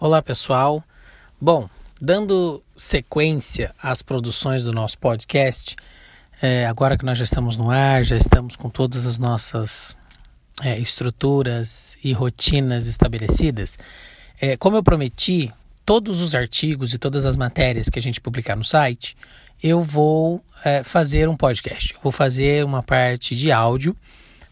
Olá 0.00 0.22
pessoal. 0.22 0.84
Bom, 1.40 1.68
dando 2.00 2.62
sequência 2.76 3.74
às 3.82 4.00
produções 4.00 4.62
do 4.62 4.70
nosso 4.70 4.96
podcast, 4.96 5.74
é, 6.40 6.66
agora 6.66 6.96
que 6.96 7.04
nós 7.04 7.18
já 7.18 7.24
estamos 7.24 7.56
no 7.56 7.68
ar, 7.68 8.04
já 8.04 8.16
estamos 8.16 8.54
com 8.54 8.70
todas 8.70 9.06
as 9.06 9.18
nossas 9.18 9.96
é, 10.62 10.78
estruturas 10.78 11.98
e 12.02 12.12
rotinas 12.12 12.86
estabelecidas, 12.86 13.76
é, 14.40 14.56
como 14.56 14.76
eu 14.76 14.84
prometi, 14.84 15.52
todos 15.84 16.20
os 16.20 16.32
artigos 16.36 16.94
e 16.94 16.98
todas 16.98 17.26
as 17.26 17.36
matérias 17.36 17.88
que 17.88 17.98
a 17.98 18.02
gente 18.02 18.20
publicar 18.20 18.54
no 18.54 18.62
site, 18.62 19.16
eu 19.60 19.82
vou 19.82 20.40
é, 20.64 20.84
fazer 20.84 21.28
um 21.28 21.36
podcast. 21.36 21.92
Eu 21.94 22.00
vou 22.04 22.12
fazer 22.12 22.64
uma 22.64 22.84
parte 22.84 23.34
de 23.34 23.50
áudio 23.50 23.96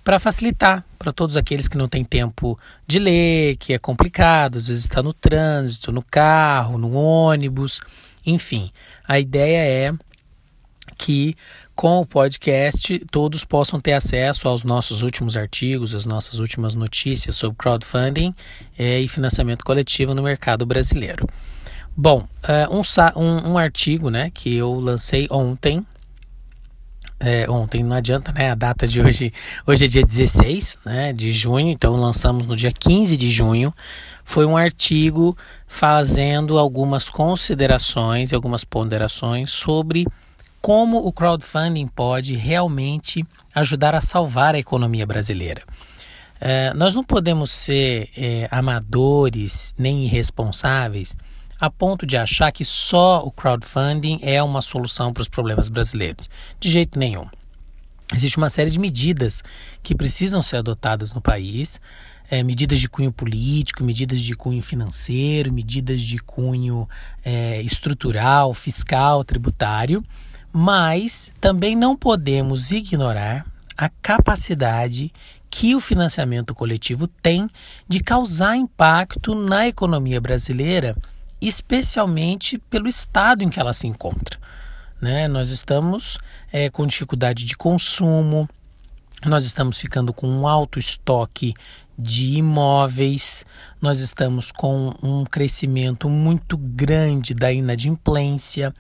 para 0.07 0.21
facilitar 0.21 0.85
para 0.97 1.11
todos 1.11 1.37
aqueles 1.37 1.67
que 1.67 1.77
não 1.77 1.89
têm 1.89 2.05
tempo 2.05 2.57
de 2.87 3.01
ler, 3.01 3.57
que 3.57 3.75
é 3.75 3.79
complicado, 3.79 4.57
às 4.57 4.69
vezes 4.69 4.85
está 4.85 5.03
no 5.03 5.13
trânsito, 5.13 5.91
no 5.91 6.01
carro, 6.01 6.79
no 6.79 6.93
ônibus, 6.93 7.81
enfim. 8.25 8.71
A 9.09 9.19
ideia 9.19 9.89
é 9.89 9.93
que 10.97 11.35
com 11.75 11.99
o 11.99 12.07
podcast 12.07 13.01
todos 13.11 13.45
possam 13.45 13.81
ter 13.81 13.95
acesso 13.95 14.49
aos 14.49 14.63
nossos 14.63 15.03
últimos 15.03 15.37
artigos, 15.37 15.93
às 15.93 16.05
nossas 16.05 16.39
últimas 16.39 16.77
notícias 16.77 17.35
sobre 17.35 17.59
crowdfunding 17.59 18.33
é, 18.79 19.01
e 19.01 19.09
financiamento 19.09 19.65
coletivo 19.65 20.15
no 20.15 20.23
mercado 20.23 20.65
brasileiro. 20.65 21.29
Bom, 21.97 22.29
uh, 22.45 22.73
um, 22.73 23.21
um, 23.21 23.53
um 23.55 23.59
artigo 23.59 24.09
né, 24.09 24.31
que 24.33 24.55
eu 24.55 24.73
lancei 24.79 25.27
ontem 25.33 25.85
é, 27.19 27.49
ontem, 27.49 27.83
não 27.83 27.97
adianta, 27.97 28.33
né? 28.33 28.51
A 28.51 28.55
data 28.55 28.87
de 28.87 29.01
hoje, 29.01 29.33
hoje 29.67 29.85
é 29.87 29.89
dia 29.89 30.05
16 30.05 30.79
né, 30.85 31.13
de 31.13 31.33
junho, 31.33 31.69
então 31.69 31.97
lançamos 31.97 32.47
no 32.47 32.55
dia 32.55 32.71
15 32.71 33.17
de 33.17 33.29
junho. 33.31 33.75
Foi 34.25 34.45
um 34.45 34.57
artigo 34.57 35.37
fazendo 35.67 36.59
algumas 36.59 37.09
considerações 37.09 38.33
algumas 38.33 38.65
ponderações 38.65 39.51
sobre 39.51 40.07
como 40.61 40.99
o 40.99 41.13
crowdfunding 41.13 41.87
pode 41.87 42.35
realmente 42.35 43.25
ajudar 43.55 43.95
a 43.95 44.01
salvar 44.01 44.55
a 44.55 44.59
economia 44.59 45.07
brasileira. 45.07 45.63
É, 46.41 46.75
nós 46.75 46.95
não 46.95 47.05
podemos 47.05 47.51
ser 47.51 48.11
é, 48.17 48.49
amadores 48.51 49.75
nem 49.79 50.05
irresponsáveis 50.05 51.17
a 51.59 51.71
ponto 51.71 52.07
de 52.07 52.17
achar 52.17 52.53
que 52.53 52.65
só 52.65 53.23
o 53.25 53.31
crowdfunding 53.31 54.19
é 54.23 54.43
uma 54.43 54.61
solução 54.61 55.13
para 55.13 55.23
os 55.23 55.29
problemas 55.29 55.69
brasileiros. 55.69 56.29
De 56.61 56.71
jeito 56.71 56.99
nenhum. 56.99 57.27
Existe 58.15 58.37
uma 58.37 58.49
série 58.49 58.71
de 58.71 58.79
medidas 58.79 59.43
que 59.83 59.95
precisam 59.95 60.41
ser 60.41 60.59
adotadas 60.59 61.13
no 61.13 61.21
país, 61.21 61.81
é, 62.31 62.43
medidas 62.43 62.79
de 62.79 62.89
cunho 62.89 63.11
político, 63.11 63.83
medidas 63.83 64.21
de 64.21 64.35
cunho 64.35 64.63
financeiro, 64.63 65.53
medidas 65.53 66.01
de 66.01 66.19
cunho 66.19 66.89
é, 67.25 67.61
estrutural, 67.63 68.55
fiscal, 68.55 69.25
tributário, 69.25 70.05
mas 70.53 71.33
também 71.41 71.75
não 71.75 71.97
podemos 71.97 72.71
ignorar 72.71 73.45
a 73.77 73.89
capacidade 73.89 75.13
que 75.51 75.75
o 75.75 75.81
financiamento 75.81 76.55
coletivo 76.55 77.07
tem 77.07 77.49
de 77.89 78.01
causar 78.01 78.57
impacto 78.57 79.35
na 79.35 79.67
economia 79.67 80.21
brasileira 80.21 80.97
especialmente 81.41 82.59
pelo 82.59 82.89
estado 82.89 83.43
em 83.43 83.49
que 83.49 83.61
ela 83.61 83.73
se 83.73 83.87
encontra. 83.87 84.39
Né? 85.01 85.29
Nós 85.29 85.51
estamos 85.51 86.19
é, 86.53 86.71
com 86.71 86.87
dificuldade 86.87 87.45
de 87.45 87.57
consumo, 87.57 88.49
nós 89.25 89.45
estamos 89.45 89.81
ficando 89.81 90.13
com 90.13 90.29
um 90.29 90.47
alto 90.47 90.79
estoque 90.79 91.55
de 91.99 92.37
imóveis, 92.37 93.47
nós 93.81 93.99
estamos 93.99 94.53
com 94.53 94.95
um 95.03 95.25
crescimento 95.25 96.09
muito 96.11 96.57
grande 96.57 97.33
da 97.33 97.51
inadimplência. 97.51 98.75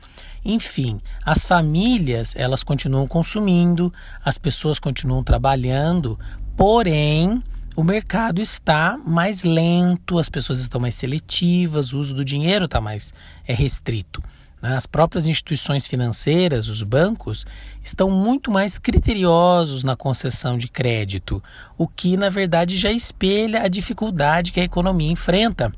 Enfim, 0.44 1.00
as 1.24 1.44
famílias 1.44 2.34
elas 2.36 2.62
continuam 2.62 3.06
consumindo, 3.08 3.92
as 4.24 4.36
pessoas 4.36 4.78
continuam 4.78 5.24
trabalhando, 5.24 6.18
porém 6.56 7.42
o 7.76 7.84
mercado 7.84 8.40
está 8.40 8.98
mais 9.04 9.44
lento, 9.44 10.18
as 10.18 10.30
pessoas 10.30 10.60
estão 10.60 10.80
mais 10.80 10.94
seletivas, 10.94 11.92
o 11.92 11.98
uso 11.98 12.14
do 12.14 12.24
dinheiro 12.24 12.64
está 12.64 12.80
mais 12.80 13.12
é, 13.46 13.52
restrito. 13.52 14.22
Né? 14.62 14.74
As 14.74 14.86
próprias 14.86 15.28
instituições 15.28 15.86
financeiras, 15.86 16.68
os 16.68 16.82
bancos, 16.82 17.44
estão 17.84 18.10
muito 18.10 18.50
mais 18.50 18.78
criteriosos 18.78 19.84
na 19.84 19.94
concessão 19.94 20.56
de 20.56 20.68
crédito, 20.68 21.42
o 21.76 21.86
que 21.86 22.16
na 22.16 22.30
verdade 22.30 22.78
já 22.78 22.90
espelha 22.90 23.62
a 23.62 23.68
dificuldade 23.68 24.52
que 24.52 24.60
a 24.60 24.64
economia 24.64 25.12
enfrenta 25.12 25.70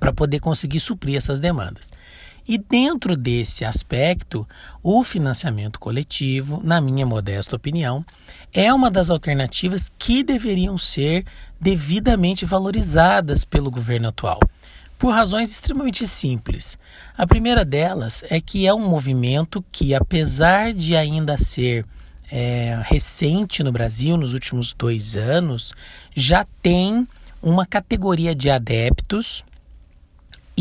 para 0.00 0.14
poder 0.14 0.40
conseguir 0.40 0.80
suprir 0.80 1.16
essas 1.16 1.38
demandas. 1.38 1.92
E 2.50 2.58
dentro 2.58 3.16
desse 3.16 3.64
aspecto, 3.64 4.44
o 4.82 5.04
financiamento 5.04 5.78
coletivo, 5.78 6.60
na 6.64 6.80
minha 6.80 7.06
modesta 7.06 7.54
opinião, 7.54 8.04
é 8.52 8.74
uma 8.74 8.90
das 8.90 9.08
alternativas 9.08 9.88
que 9.96 10.24
deveriam 10.24 10.76
ser 10.76 11.24
devidamente 11.60 12.44
valorizadas 12.44 13.44
pelo 13.44 13.70
governo 13.70 14.08
atual, 14.08 14.40
por 14.98 15.14
razões 15.14 15.52
extremamente 15.52 16.04
simples. 16.08 16.76
A 17.16 17.24
primeira 17.24 17.64
delas 17.64 18.24
é 18.28 18.40
que 18.40 18.66
é 18.66 18.74
um 18.74 18.84
movimento 18.84 19.64
que, 19.70 19.94
apesar 19.94 20.72
de 20.72 20.96
ainda 20.96 21.38
ser 21.38 21.86
é, 22.32 22.82
recente 22.82 23.62
no 23.62 23.70
Brasil, 23.70 24.16
nos 24.16 24.34
últimos 24.34 24.72
dois 24.72 25.16
anos, 25.16 25.72
já 26.16 26.44
tem 26.60 27.06
uma 27.40 27.64
categoria 27.64 28.34
de 28.34 28.50
adeptos 28.50 29.44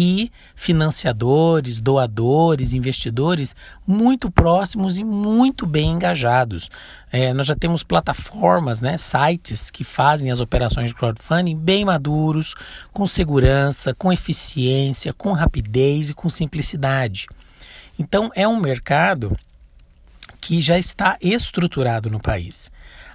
e 0.01 0.31
financiadores, 0.55 1.81
doadores, 1.81 2.71
investidores 2.71 3.53
muito 3.85 4.31
próximos 4.31 4.97
e 4.97 5.03
muito 5.03 5.65
bem 5.65 5.91
engajados. 5.91 6.71
É, 7.11 7.33
nós 7.33 7.47
já 7.47 7.53
temos 7.53 7.83
plataformas, 7.83 8.79
né, 8.79 8.95
sites 8.97 9.69
que 9.69 9.83
fazem 9.83 10.31
as 10.31 10.39
operações 10.39 10.91
de 10.91 10.95
crowdfunding 10.95 11.57
bem 11.57 11.83
maduros, 11.83 12.55
com 12.93 13.05
segurança, 13.05 13.93
com 13.93 14.13
eficiência, 14.13 15.11
com 15.11 15.33
rapidez 15.33 16.11
e 16.11 16.13
com 16.13 16.29
simplicidade. 16.29 17.27
Então 17.99 18.31
é 18.33 18.47
um 18.47 18.57
mercado 18.57 19.37
que 20.39 20.61
já 20.61 20.79
está 20.79 21.17
estruturado 21.19 22.09
no 22.09 22.21
país 22.21 22.71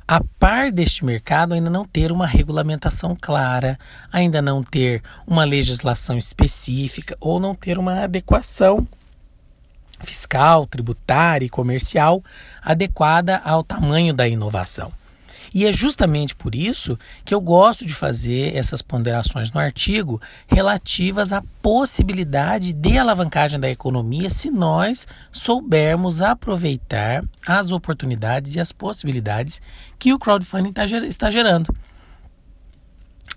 a 0.07 0.23
par 0.39 0.71
deste 0.71 1.05
mercado 1.05 1.55
ainda 1.55 1.71
não 1.71 1.85
ter 1.85 2.13
uma 2.13 2.27
regulamentação 2.27 3.17
clara, 3.19 3.79
ainda 4.13 4.43
não 4.43 4.63
ter 4.63 5.03
uma 5.27 5.45
legislação 5.45 6.19
específica 6.19 7.17
ou 7.19 7.41
não 7.41 7.55
ter 7.55 7.79
uma 7.79 8.05
adequação 8.05 8.87
fiscal, 10.01 10.67
tributária 10.67 11.47
e 11.47 11.51
comercial 11.51 12.23
adequada 12.63 13.41
ao 13.45 13.63
tamanho 13.63 14.13
da 14.13 14.29
inovação. 14.29 14.93
E 15.55 15.65
é 15.65 15.73
justamente 15.73 16.35
por 16.35 16.53
isso 16.53 16.99
que 17.25 17.33
eu 17.33 17.41
gosto 17.41 17.87
de 17.87 17.95
fazer 17.95 18.57
essas 18.57 18.83
ponderações 18.83 19.53
no 19.53 19.61
artigo 19.61 20.21
relativas 20.49 21.33
à 21.33 21.41
possibilidade 21.63 22.75
de 22.75 22.99
alavancagem 22.99 23.61
da 23.61 23.71
economia 23.71 24.29
se 24.29 24.51
nós 24.51 25.07
soubermos 25.31 26.21
aproveitar 26.21 27.25
as 27.47 27.71
oportunidades 27.71 28.57
e 28.57 28.61
as 28.61 28.73
possibilidades 28.73 29.63
que 29.97 30.13
o 30.13 30.19
crowdfunding 30.19 30.73
tá 30.73 30.85
está 30.85 31.31
gerando. 31.31 31.73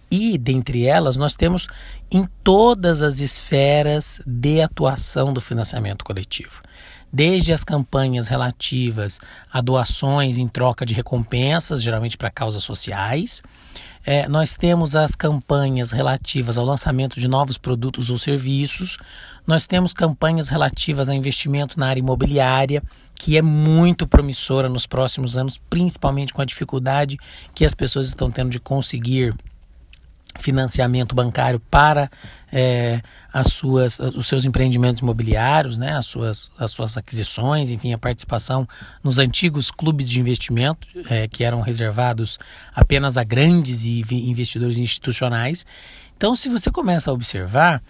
E, 0.09 0.37
dentre 0.37 0.85
elas, 0.85 1.17
nós 1.17 1.35
temos 1.35 1.67
em 2.09 2.25
todas 2.43 3.01
as 3.01 3.19
esferas 3.19 4.21
de 4.25 4.61
atuação 4.61 5.33
do 5.33 5.41
financiamento 5.41 6.03
coletivo 6.03 6.61
desde 7.11 7.53
as 7.53 7.63
campanhas 7.63 8.27
relativas 8.27 9.19
a 9.51 9.61
doações 9.61 10.37
em 10.37 10.47
troca 10.47 10.85
de 10.85 10.93
recompensas, 10.93 11.81
geralmente 11.81 12.17
para 12.17 12.29
causas 12.29 12.63
sociais. 12.63 13.41
É, 14.05 14.25
nós 14.29 14.55
temos 14.55 14.95
as 14.95 15.15
campanhas 15.15 15.91
relativas 15.91 16.57
ao 16.57 16.63
lançamento 16.63 17.19
de 17.19 17.27
novos 17.27 17.57
produtos 17.57 18.09
ou 18.09 18.17
serviços. 18.17 18.97
Nós 19.45 19.65
temos 19.65 19.93
campanhas 19.93 20.47
relativas 20.47 21.09
a 21.09 21.15
investimento 21.15 21.77
na 21.77 21.87
área 21.87 21.99
imobiliária, 21.99 22.81
que 23.15 23.37
é 23.37 23.41
muito 23.41 24.07
promissora 24.07 24.69
nos 24.69 24.87
próximos 24.87 25.37
anos, 25.37 25.59
principalmente 25.69 26.33
com 26.33 26.41
a 26.41 26.45
dificuldade 26.45 27.17
que 27.53 27.65
as 27.65 27.75
pessoas 27.75 28.07
estão 28.07 28.31
tendo 28.31 28.49
de 28.49 28.59
conseguir 28.59 29.35
financiamento 30.37 31.15
bancário 31.15 31.59
para 31.59 32.09
é, 32.51 33.01
as 33.31 33.47
suas, 33.47 33.99
os 33.99 34.27
seus 34.27 34.45
empreendimentos 34.45 35.01
imobiliários, 35.01 35.77
né, 35.77 35.95
as, 35.95 36.05
suas, 36.05 36.51
as 36.57 36.71
suas 36.71 36.97
aquisições, 36.97 37.71
enfim, 37.71 37.93
a 37.93 37.97
participação 37.97 38.67
nos 39.03 39.17
antigos 39.17 39.69
clubes 39.69 40.09
de 40.09 40.19
investimento 40.19 40.87
é, 41.09 41.27
que 41.27 41.43
eram 41.43 41.61
reservados 41.61 42.39
apenas 42.73 43.17
a 43.17 43.23
grandes 43.23 43.85
investidores 43.85 44.77
institucionais. 44.77 45.65
Então, 46.15 46.35
se 46.35 46.49
você 46.49 46.71
começa 46.71 47.11
a 47.11 47.13
observar, 47.13 47.81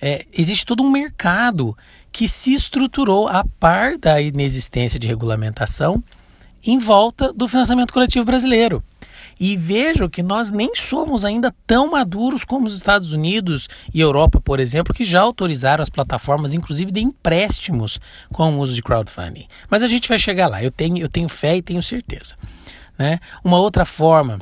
é, 0.00 0.26
existe 0.32 0.66
todo 0.66 0.82
um 0.82 0.90
mercado 0.90 1.76
que 2.10 2.28
se 2.28 2.52
estruturou 2.52 3.28
a 3.28 3.44
par 3.58 3.96
da 3.96 4.20
inexistência 4.20 4.98
de 4.98 5.08
regulamentação 5.08 6.02
em 6.64 6.78
volta 6.78 7.32
do 7.32 7.48
financiamento 7.48 7.92
coletivo 7.92 8.24
brasileiro. 8.24 8.82
E 9.38 9.56
vejam 9.56 10.08
que 10.08 10.22
nós 10.22 10.50
nem 10.50 10.74
somos 10.74 11.24
ainda 11.24 11.54
tão 11.66 11.90
maduros 11.90 12.44
como 12.44 12.66
os 12.66 12.74
Estados 12.74 13.12
Unidos 13.12 13.68
e 13.92 14.00
Europa, 14.00 14.40
por 14.40 14.60
exemplo, 14.60 14.94
que 14.94 15.04
já 15.04 15.20
autorizaram 15.20 15.82
as 15.82 15.90
plataformas, 15.90 16.54
inclusive 16.54 16.92
de 16.92 17.00
empréstimos, 17.00 18.00
com 18.32 18.54
o 18.54 18.58
uso 18.60 18.74
de 18.74 18.82
crowdfunding. 18.82 19.46
Mas 19.68 19.82
a 19.82 19.88
gente 19.88 20.08
vai 20.08 20.18
chegar 20.18 20.48
lá, 20.48 20.62
eu 20.62 20.70
tenho, 20.70 20.98
eu 20.98 21.08
tenho 21.08 21.28
fé 21.28 21.56
e 21.56 21.62
tenho 21.62 21.82
certeza. 21.82 22.36
Né? 22.98 23.18
Uma 23.44 23.58
outra 23.58 23.84
forma 23.84 24.38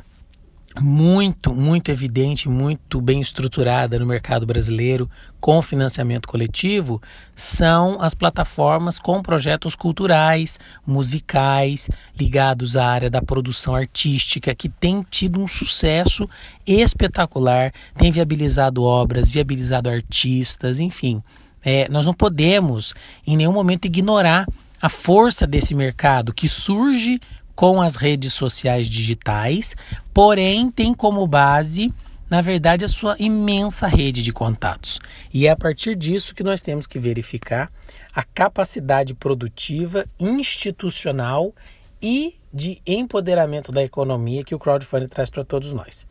muito, 0.79 1.53
muito 1.53 1.89
evidente, 1.89 2.47
muito 2.47 3.01
bem 3.01 3.19
estruturada 3.19 3.99
no 3.99 4.05
mercado 4.05 4.45
brasileiro 4.45 5.09
com 5.39 5.61
financiamento 5.61 6.27
coletivo 6.27 7.01
são 7.35 7.97
as 7.99 8.13
plataformas 8.13 8.99
com 8.99 9.21
projetos 9.21 9.75
culturais, 9.75 10.59
musicais, 10.85 11.89
ligados 12.17 12.77
à 12.77 12.85
área 12.85 13.09
da 13.09 13.21
produção 13.21 13.75
artística, 13.75 14.53
que 14.53 14.69
tem 14.69 15.05
tido 15.09 15.41
um 15.41 15.47
sucesso 15.47 16.29
espetacular, 16.65 17.73
tem 17.97 18.11
viabilizado 18.11 18.83
obras, 18.83 19.29
viabilizado 19.29 19.89
artistas, 19.89 20.79
enfim. 20.79 21.21
É, 21.63 21.87
nós 21.89 22.05
não 22.05 22.13
podemos 22.13 22.93
em 23.25 23.35
nenhum 23.35 23.53
momento 23.53 23.85
ignorar 23.85 24.45
a 24.81 24.89
força 24.89 25.45
desse 25.45 25.75
mercado 25.75 26.33
que 26.33 26.49
surge 26.49 27.19
com 27.61 27.79
as 27.79 27.95
redes 27.95 28.33
sociais 28.33 28.89
digitais, 28.89 29.75
porém 30.11 30.71
tem 30.71 30.95
como 30.95 31.27
base, 31.27 31.93
na 32.27 32.41
verdade, 32.41 32.83
a 32.83 32.87
sua 32.87 33.15
imensa 33.19 33.85
rede 33.85 34.23
de 34.23 34.33
contatos. 34.33 34.99
E 35.31 35.45
é 35.45 35.51
a 35.51 35.55
partir 35.55 35.95
disso 35.95 36.33
que 36.33 36.41
nós 36.41 36.63
temos 36.63 36.87
que 36.87 36.97
verificar 36.97 37.71
a 38.15 38.23
capacidade 38.23 39.13
produtiva, 39.13 40.07
institucional 40.19 41.53
e 42.01 42.33
de 42.51 42.81
empoderamento 42.83 43.71
da 43.71 43.83
economia 43.83 44.43
que 44.43 44.55
o 44.55 44.59
crowdfunding 44.59 45.07
traz 45.07 45.29
para 45.29 45.43
todos 45.43 45.71
nós. 45.71 46.07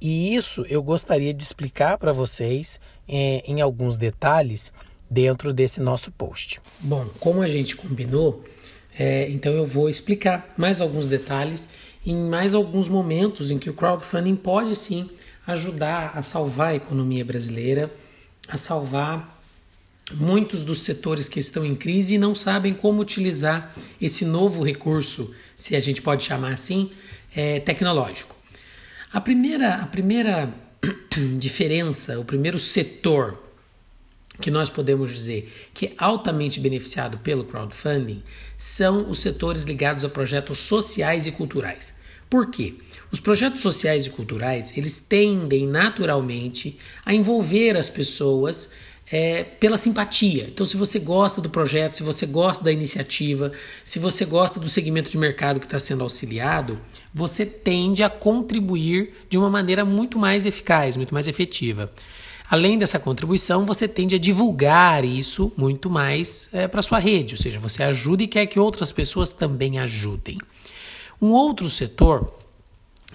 E 0.00 0.34
isso 0.34 0.64
eu 0.70 0.82
gostaria 0.82 1.34
de 1.34 1.42
explicar 1.42 1.98
para 1.98 2.14
vocês 2.14 2.80
é, 3.06 3.42
em 3.46 3.60
alguns 3.60 3.98
detalhes 3.98 4.72
dentro 5.10 5.52
desse 5.52 5.80
nosso 5.80 6.10
post. 6.10 6.62
Bom, 6.80 7.06
como 7.20 7.42
a 7.42 7.46
gente 7.46 7.76
combinou, 7.76 8.42
é, 8.98 9.28
então 9.30 9.52
eu 9.52 9.66
vou 9.66 9.88
explicar 9.88 10.54
mais 10.56 10.80
alguns 10.80 11.08
detalhes 11.08 11.70
em 12.06 12.16
mais 12.16 12.54
alguns 12.54 12.88
momentos 12.88 13.50
em 13.50 13.58
que 13.58 13.70
o 13.70 13.74
crowdfunding 13.74 14.36
pode 14.36 14.76
sim 14.76 15.08
ajudar 15.46 16.12
a 16.14 16.22
salvar 16.22 16.68
a 16.68 16.74
economia 16.74 17.24
brasileira, 17.24 17.90
a 18.48 18.56
salvar 18.56 19.42
muitos 20.12 20.62
dos 20.62 20.82
setores 20.82 21.28
que 21.28 21.40
estão 21.40 21.64
em 21.64 21.74
crise 21.74 22.14
e 22.14 22.18
não 22.18 22.34
sabem 22.34 22.74
como 22.74 23.00
utilizar 23.00 23.74
esse 24.00 24.24
novo 24.24 24.62
recurso, 24.62 25.34
se 25.56 25.74
a 25.74 25.80
gente 25.80 26.02
pode 26.02 26.24
chamar 26.24 26.52
assim, 26.52 26.90
é, 27.34 27.60
tecnológico. 27.60 28.36
A 29.12 29.20
primeira, 29.20 29.76
a 29.76 29.86
primeira 29.86 30.52
diferença, 31.38 32.18
o 32.20 32.24
primeiro 32.24 32.58
setor 32.58 33.43
que 34.40 34.50
nós 34.50 34.68
podemos 34.68 35.10
dizer 35.10 35.52
que 35.72 35.86
é 35.86 35.92
altamente 35.96 36.60
beneficiado 36.60 37.18
pelo 37.18 37.44
crowdfunding 37.44 38.22
são 38.56 39.08
os 39.08 39.20
setores 39.20 39.64
ligados 39.64 40.04
a 40.04 40.08
projetos 40.08 40.58
sociais 40.58 41.26
e 41.26 41.32
culturais. 41.32 41.94
Por 42.28 42.50
quê? 42.50 42.74
Os 43.12 43.20
projetos 43.20 43.60
sociais 43.60 44.06
e 44.06 44.10
culturais 44.10 44.76
eles 44.76 44.98
tendem 44.98 45.66
naturalmente 45.66 46.78
a 47.04 47.14
envolver 47.14 47.76
as 47.76 47.88
pessoas 47.88 48.72
é, 49.10 49.44
pela 49.44 49.76
simpatia. 49.76 50.48
Então, 50.48 50.64
se 50.64 50.76
você 50.76 50.98
gosta 50.98 51.40
do 51.40 51.50
projeto, 51.50 51.96
se 51.96 52.02
você 52.02 52.26
gosta 52.26 52.64
da 52.64 52.72
iniciativa, 52.72 53.52
se 53.84 53.98
você 53.98 54.24
gosta 54.24 54.58
do 54.58 54.68
segmento 54.68 55.10
de 55.10 55.18
mercado 55.18 55.60
que 55.60 55.66
está 55.66 55.78
sendo 55.78 56.02
auxiliado, 56.02 56.80
você 57.12 57.44
tende 57.44 58.02
a 58.02 58.10
contribuir 58.10 59.12
de 59.28 59.36
uma 59.36 59.50
maneira 59.50 59.84
muito 59.84 60.18
mais 60.18 60.46
eficaz, 60.46 60.96
muito 60.96 61.12
mais 61.12 61.28
efetiva. 61.28 61.92
Além 62.48 62.76
dessa 62.76 62.98
contribuição, 62.98 63.64
você 63.64 63.88
tende 63.88 64.14
a 64.14 64.18
divulgar 64.18 65.04
isso 65.04 65.52
muito 65.56 65.88
mais 65.88 66.48
é, 66.52 66.68
para 66.68 66.82
sua 66.82 66.98
rede, 66.98 67.34
ou 67.34 67.40
seja, 67.40 67.58
você 67.58 67.82
ajuda 67.82 68.22
e 68.22 68.26
quer 68.26 68.46
que 68.46 68.60
outras 68.60 68.92
pessoas 68.92 69.32
também 69.32 69.78
ajudem. 69.78 70.38
Um 71.20 71.30
outro 71.30 71.70
setor 71.70 72.32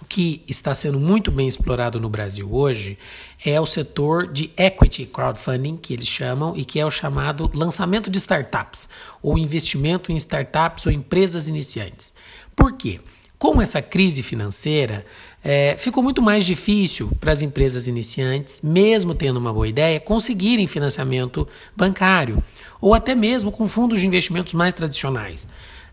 que 0.07 0.41
está 0.47 0.73
sendo 0.73 0.99
muito 0.99 1.29
bem 1.29 1.47
explorado 1.47 1.99
no 1.99 2.09
Brasil 2.09 2.51
hoje 2.51 2.97
é 3.45 3.61
o 3.61 3.65
setor 3.65 4.27
de 4.27 4.51
equity 4.57 5.05
crowdfunding, 5.05 5.77
que 5.77 5.93
eles 5.93 6.07
chamam, 6.07 6.57
e 6.57 6.65
que 6.65 6.79
é 6.79 6.85
o 6.85 6.89
chamado 6.89 7.49
lançamento 7.53 8.09
de 8.09 8.17
startups, 8.17 8.89
ou 9.21 9.37
investimento 9.37 10.11
em 10.11 10.15
startups 10.15 10.87
ou 10.87 10.91
empresas 10.91 11.47
iniciantes. 11.47 12.15
Por 12.55 12.73
quê? 12.73 12.99
Com 13.39 13.62
essa 13.62 13.81
crise 13.81 14.21
financeira, 14.21 15.06
é, 15.41 15.74
ficou 15.77 16.03
muito 16.03 16.21
mais 16.21 16.45
difícil 16.45 17.09
para 17.21 17.31
as 17.31 17.41
empresas 17.41 17.88
iniciantes, 17.88 18.59
mesmo 18.62 19.15
tendo 19.15 19.38
uma 19.38 19.53
boa 19.53 19.65
ideia, 19.65 19.97
conseguirem 19.97 20.68
financiamento 20.68 21.47
bancário 21.74 22.44
ou 22.81 22.94
até 22.94 23.15
mesmo 23.15 23.50
com 23.50 23.65
fundos 23.65 24.01
de 24.01 24.07
investimentos 24.07 24.53
mais 24.53 24.74
tradicionais, 24.74 25.47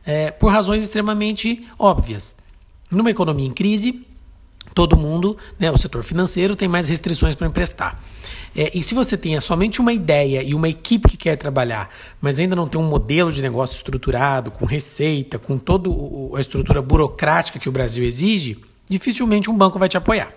é, 0.05 0.33
por 0.33 0.51
razões 0.51 0.83
extremamente 0.83 1.65
óbvias. 1.79 2.37
Numa 2.91 3.13
economia 3.13 3.47
em 3.47 3.53
crise, 3.53 4.05
todo 4.75 4.97
mundo, 4.97 5.37
né, 5.59 5.71
o 5.71 5.77
setor 5.77 6.03
financeiro, 6.03 6.55
tem 6.55 6.69
mais 6.69 6.89
restrições 6.89 7.35
para 7.35 7.47
emprestar. 7.47 8.03
É, 8.55 8.71
e 8.75 8.83
se 8.83 8.95
você 8.95 9.17
tem 9.17 9.39
somente 9.41 9.81
uma 9.81 9.93
ideia 9.93 10.43
e 10.43 10.55
uma 10.55 10.69
equipe 10.69 11.09
que 11.09 11.17
quer 11.17 11.37
trabalhar, 11.37 11.91
mas 12.21 12.39
ainda 12.39 12.57
não 12.57 12.67
tem 12.67 12.81
um 12.81 12.89
modelo 12.89 13.31
de 13.31 13.43
negócio 13.43 13.77
estruturado, 13.77 14.51
com 14.51 14.65
receita, 14.65 15.39
com 15.39 15.59
toda 15.59 15.91
a 16.37 16.41
estrutura 16.41 16.81
burocrática 16.81 17.59
que 17.59 17.69
o 17.69 17.73
Brasil 17.73 18.05
exige, 18.05 18.59
dificilmente 18.89 19.51
um 19.51 19.57
banco 19.57 19.79
vai 19.79 19.89
te 19.89 19.97
apoiar. 19.97 20.33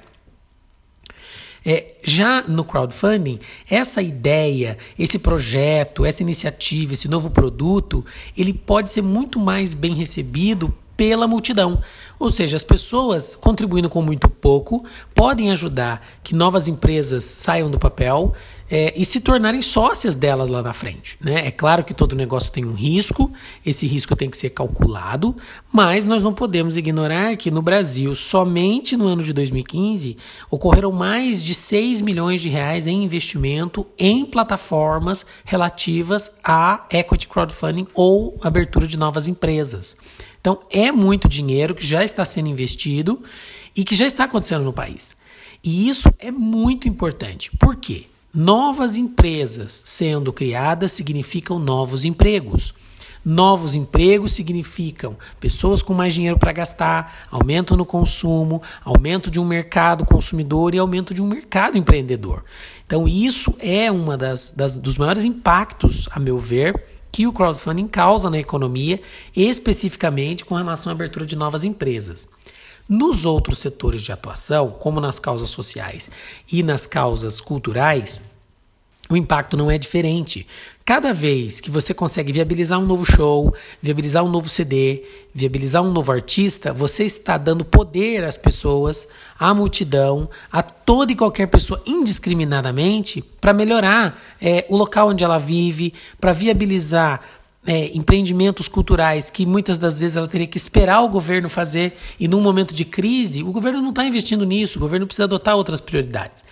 É, 1.66 1.96
já 2.04 2.42
no 2.44 2.64
crowdfunding, 2.64 3.40
essa 3.70 4.02
ideia, 4.02 4.78
esse 4.98 5.20
projeto, 5.20 6.06
essa 6.06 6.24
iniciativa, 6.24 6.94
esse 6.94 7.08
novo 7.08 7.30
produto, 7.30 8.06
ele 8.38 8.54
pode 8.54 8.90
ser 8.90 9.02
muito 9.02 9.40
mais 9.40 9.74
bem 9.74 9.94
recebido 9.94 10.74
pela 11.00 11.30
multidão. 11.30 11.82
Ou 12.20 12.30
seja, 12.30 12.58
as 12.58 12.64
pessoas 12.66 13.34
contribuindo 13.34 13.90
com 13.90 14.02
muito 14.02 14.28
pouco 14.28 14.84
podem 15.16 15.50
ajudar 15.50 16.06
que 16.22 16.36
novas 16.36 16.68
empresas 16.68 17.24
saiam 17.24 17.72
do 17.72 17.80
papel 17.80 18.34
é, 18.70 18.94
e 18.94 19.06
se 19.06 19.22
tornarem 19.22 19.62
sócias 19.62 20.14
delas 20.14 20.50
lá 20.50 20.62
na 20.62 20.74
frente. 20.74 21.18
Né? 21.22 21.48
É 21.48 21.52
claro 21.52 21.86
que 21.86 21.94
todo 21.94 22.18
negócio 22.18 22.52
tem 22.52 22.66
um 22.66 22.74
risco, 22.74 23.32
esse 23.66 23.88
risco 23.88 24.14
tem 24.14 24.30
que 24.30 24.38
ser 24.38 24.50
calculado, 24.50 25.34
mas 25.72 26.06
nós 26.06 26.22
não 26.22 26.34
podemos 26.34 26.76
ignorar 26.76 27.38
que 27.38 27.50
no 27.50 27.62
Brasil, 27.62 28.14
somente 28.14 28.98
no 28.98 29.08
ano 29.08 29.24
de 29.24 29.32
2015, 29.32 30.18
ocorreram 30.52 30.92
mais 30.92 31.42
de 31.42 31.54
6 31.54 32.02
milhões 32.02 32.42
de 32.42 32.50
reais 32.50 32.88
em 32.88 33.06
investimento 33.06 33.88
em 33.98 34.26
plataformas 34.26 35.26
relativas 35.46 36.30
a 36.44 36.86
equity 36.92 37.26
crowdfunding 37.26 37.88
ou 37.94 38.38
abertura 38.42 38.86
de 38.86 38.98
novas 38.98 39.30
empresas. 39.30 39.96
Então, 40.40 40.60
é 40.70 40.92
muito 40.92 41.28
dinheiro 41.28 41.76
que 41.76 41.86
já 41.86 42.04
está 42.04 42.24
sendo 42.24 42.50
investido 42.50 43.22
e 43.76 43.84
que 43.84 43.96
já 43.96 44.06
está 44.06 44.24
acontecendo 44.24 44.64
no 44.64 44.74
país. 44.74 45.16
E 45.64 45.90
isso 45.90 46.14
é 46.20 46.32
muito 46.32 46.88
importante. 46.88 47.52
Por 47.58 47.76
quê? 47.76 48.06
Novas 48.34 48.96
empresas 48.96 49.82
sendo 49.86 50.32
criadas 50.32 50.92
significam 50.92 51.60
novos 51.60 52.06
empregos. 52.06 52.74
Novos 53.26 53.76
empregos 53.76 54.32
significam 54.32 55.18
pessoas 55.40 55.84
com 55.84 55.94
mais 55.94 56.14
dinheiro 56.14 56.40
para 56.40 56.54
gastar, 56.54 57.28
aumento 57.30 57.76
no 57.76 57.86
consumo, 57.86 58.62
aumento 58.84 59.30
de 59.30 59.40
um 59.40 59.46
mercado 59.46 60.06
consumidor 60.06 60.74
e 60.74 60.80
aumento 60.80 61.14
de 61.14 61.22
um 61.22 61.28
mercado 61.28 61.78
empreendedor. 61.78 62.44
Então, 62.86 63.08
isso 63.08 63.54
é 63.60 63.92
uma 63.92 64.18
das, 64.18 64.52
das 64.52 64.78
dos 64.78 64.98
maiores 64.98 65.26
impactos, 65.26 66.08
a 66.12 66.20
meu 66.20 66.38
ver, 66.38 66.99
que 67.20 67.28
o 67.28 67.34
crowdfunding 67.34 67.86
causa 67.86 68.30
na 68.30 68.40
economia, 68.40 69.02
especificamente 69.36 70.46
com 70.46 70.56
relação 70.56 70.90
à 70.90 70.96
abertura 70.96 71.26
de 71.26 71.36
novas 71.36 71.66
empresas. 71.66 72.30
Nos 72.88 73.26
outros 73.26 73.60
setores 73.60 74.02
de 74.02 74.14
atuação, 74.14 74.72
como 74.72 75.02
nas 75.02 75.20
causas 75.20 75.50
sociais 75.50 76.10
e 76.50 76.64
nas 76.64 76.88
causas 76.88 77.42
culturais, 77.42 78.22
o 79.10 79.18
impacto 79.18 79.58
não 79.58 79.72
é 79.72 79.78
diferente. 79.78 80.46
Cada 80.86 81.12
vez 81.12 81.60
que 81.60 81.72
você 81.72 81.96
consegue 81.96 82.32
viabilizar 82.32 82.80
um 82.80 82.86
novo 82.86 83.04
show, 83.04 83.52
viabilizar 83.82 84.24
um 84.24 84.30
novo 84.30 84.48
CD, 84.48 85.04
viabilizar 85.34 85.82
um 85.82 85.92
novo 85.92 86.12
artista, 86.12 86.72
você 86.72 87.06
está 87.06 87.36
dando 87.36 87.66
poder 87.66 88.24
às 88.24 88.38
pessoas, 88.38 89.08
à 89.38 89.52
multidão, 89.52 90.30
a 90.52 90.62
toda 90.62 91.12
e 91.12 91.16
qualquer 91.16 91.48
pessoa 91.48 91.82
indiscriminadamente 91.88 93.24
para 93.42 93.52
melhorar 93.52 94.22
é, 94.40 94.66
o 94.70 94.78
local 94.78 95.10
onde 95.10 95.24
ela 95.24 95.40
vive, 95.40 95.92
para 96.22 96.32
viabilizar 96.32 97.22
é, 97.66 97.88
empreendimentos 97.98 98.68
culturais 98.68 99.32
que 99.32 99.44
muitas 99.44 99.80
das 99.80 100.00
vezes 100.00 100.18
ela 100.18 100.28
teria 100.28 100.48
que 100.48 100.58
esperar 100.58 101.02
o 101.02 101.10
governo 101.10 101.50
fazer 101.50 101.98
e 102.20 102.28
num 102.28 102.42
momento 102.42 102.76
de 102.76 102.86
crise, 102.86 103.42
o 103.42 103.52
governo 103.52 103.82
não 103.82 103.90
está 103.90 104.06
investindo 104.06 104.46
nisso, 104.46 104.78
o 104.78 104.82
governo 104.82 105.08
precisa 105.08 105.24
adotar 105.24 105.56
outras 105.56 105.82
prioridades. 105.82 106.46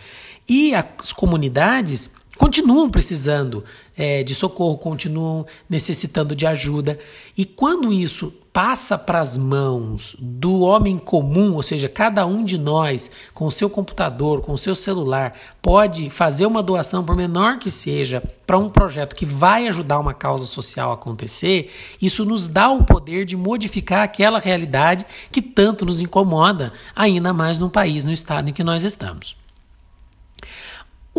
E 0.50 0.74
as 0.74 1.14
comunidades 1.14 2.10
continuam 2.38 2.90
precisando 2.90 3.64
é, 3.96 4.24
de 4.24 4.36
socorro, 4.36 4.78
continuam 4.78 5.46
necessitando 5.70 6.36
de 6.36 6.46
ajuda. 6.46 7.00
E 7.36 7.44
quando 7.44 7.92
isso 7.92 8.34
passa 8.58 8.98
para 8.98 9.20
as 9.20 9.38
mãos 9.38 10.16
do 10.18 10.62
homem 10.62 10.98
comum, 10.98 11.54
ou 11.54 11.62
seja, 11.62 11.88
cada 11.88 12.26
um 12.26 12.44
de 12.44 12.58
nós, 12.58 13.12
com 13.34 13.46
o 13.46 13.52
seu 13.52 13.70
computador, 13.70 14.42
com 14.42 14.52
o 14.52 14.58
seu 14.58 14.76
celular, 14.76 15.38
pode 15.62 16.10
fazer 16.10 16.48
uma 16.48 16.64
doação, 16.64 17.04
por 17.04 17.16
menor 17.16 17.60
que 17.60 17.70
seja, 17.70 18.24
para 18.48 18.58
um 18.58 18.68
projeto 18.68 19.16
que 19.16 19.28
vai 19.28 19.68
ajudar 19.68 20.00
uma 20.00 20.14
causa 20.14 20.46
social 20.46 20.90
a 20.90 20.96
acontecer, 20.96 21.72
isso 22.02 22.26
nos 22.26 22.48
dá 22.48 22.72
o 22.72 22.84
poder 22.84 23.26
de 23.26 23.38
modificar 23.38 24.04
aquela 24.04 24.40
realidade 24.40 25.06
que 25.32 25.42
tanto 25.42 25.86
nos 25.86 26.02
incomoda, 26.02 26.74
ainda 26.96 27.32
mais 27.34 27.60
no 27.60 27.70
país, 27.70 28.06
no 28.06 28.12
estado 28.12 28.50
em 28.50 28.54
que 28.54 28.64
nós 28.64 28.84
estamos. 28.84 29.36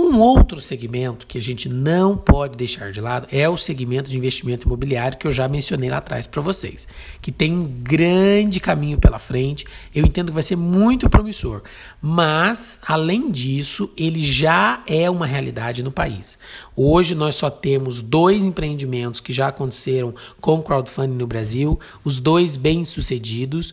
Um 0.00 0.20
outro 0.20 0.60
segmento 0.60 1.26
que 1.26 1.38
a 1.38 1.40
gente 1.40 1.68
não 1.68 2.16
pode 2.16 2.56
deixar 2.56 2.92
de 2.92 3.00
lado 3.00 3.26
é 3.32 3.48
o 3.48 3.56
segmento 3.56 4.08
de 4.08 4.16
investimento 4.16 4.64
imobiliário 4.64 5.18
que 5.18 5.26
eu 5.26 5.32
já 5.32 5.48
mencionei 5.48 5.90
lá 5.90 5.96
atrás 5.96 6.24
para 6.24 6.40
vocês, 6.40 6.86
que 7.20 7.32
tem 7.32 7.52
um 7.52 7.64
grande 7.64 8.60
caminho 8.60 9.00
pela 9.00 9.18
frente. 9.18 9.66
Eu 9.92 10.06
entendo 10.06 10.28
que 10.28 10.34
vai 10.34 10.42
ser 10.44 10.54
muito 10.54 11.10
promissor, 11.10 11.62
mas 12.00 12.78
além 12.86 13.28
disso, 13.28 13.90
ele 13.96 14.24
já 14.24 14.84
é 14.86 15.10
uma 15.10 15.26
realidade 15.26 15.82
no 15.82 15.90
país. 15.90 16.38
Hoje 16.76 17.16
nós 17.16 17.34
só 17.34 17.50
temos 17.50 18.00
dois 18.00 18.44
empreendimentos 18.44 19.20
que 19.20 19.32
já 19.32 19.48
aconteceram 19.48 20.14
com 20.40 20.62
crowdfunding 20.62 21.16
no 21.16 21.26
Brasil, 21.26 21.76
os 22.04 22.20
dois 22.20 22.54
bem-sucedidos 22.54 23.72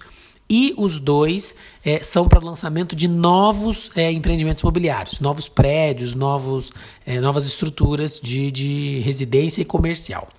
e 0.50 0.74
os 0.78 1.00
dois 1.00 1.56
é, 1.84 2.02
são 2.04 2.28
para 2.28 2.40
o 2.40 2.46
lançamento 2.46 2.96
de 2.96 3.08
novos 3.08 3.90
é, 3.96 4.12
empreendimentos 4.12 4.62
imobiliários, 4.62 5.20
novos 5.20 5.50
prédios, 5.50 6.14
novos, 6.14 6.72
é, 7.06 7.20
novas 7.20 7.46
estruturas 7.46 8.20
de, 8.20 8.52
de 8.52 9.00
residência 9.00 9.62
e 9.62 9.66
comercial. 9.66 10.30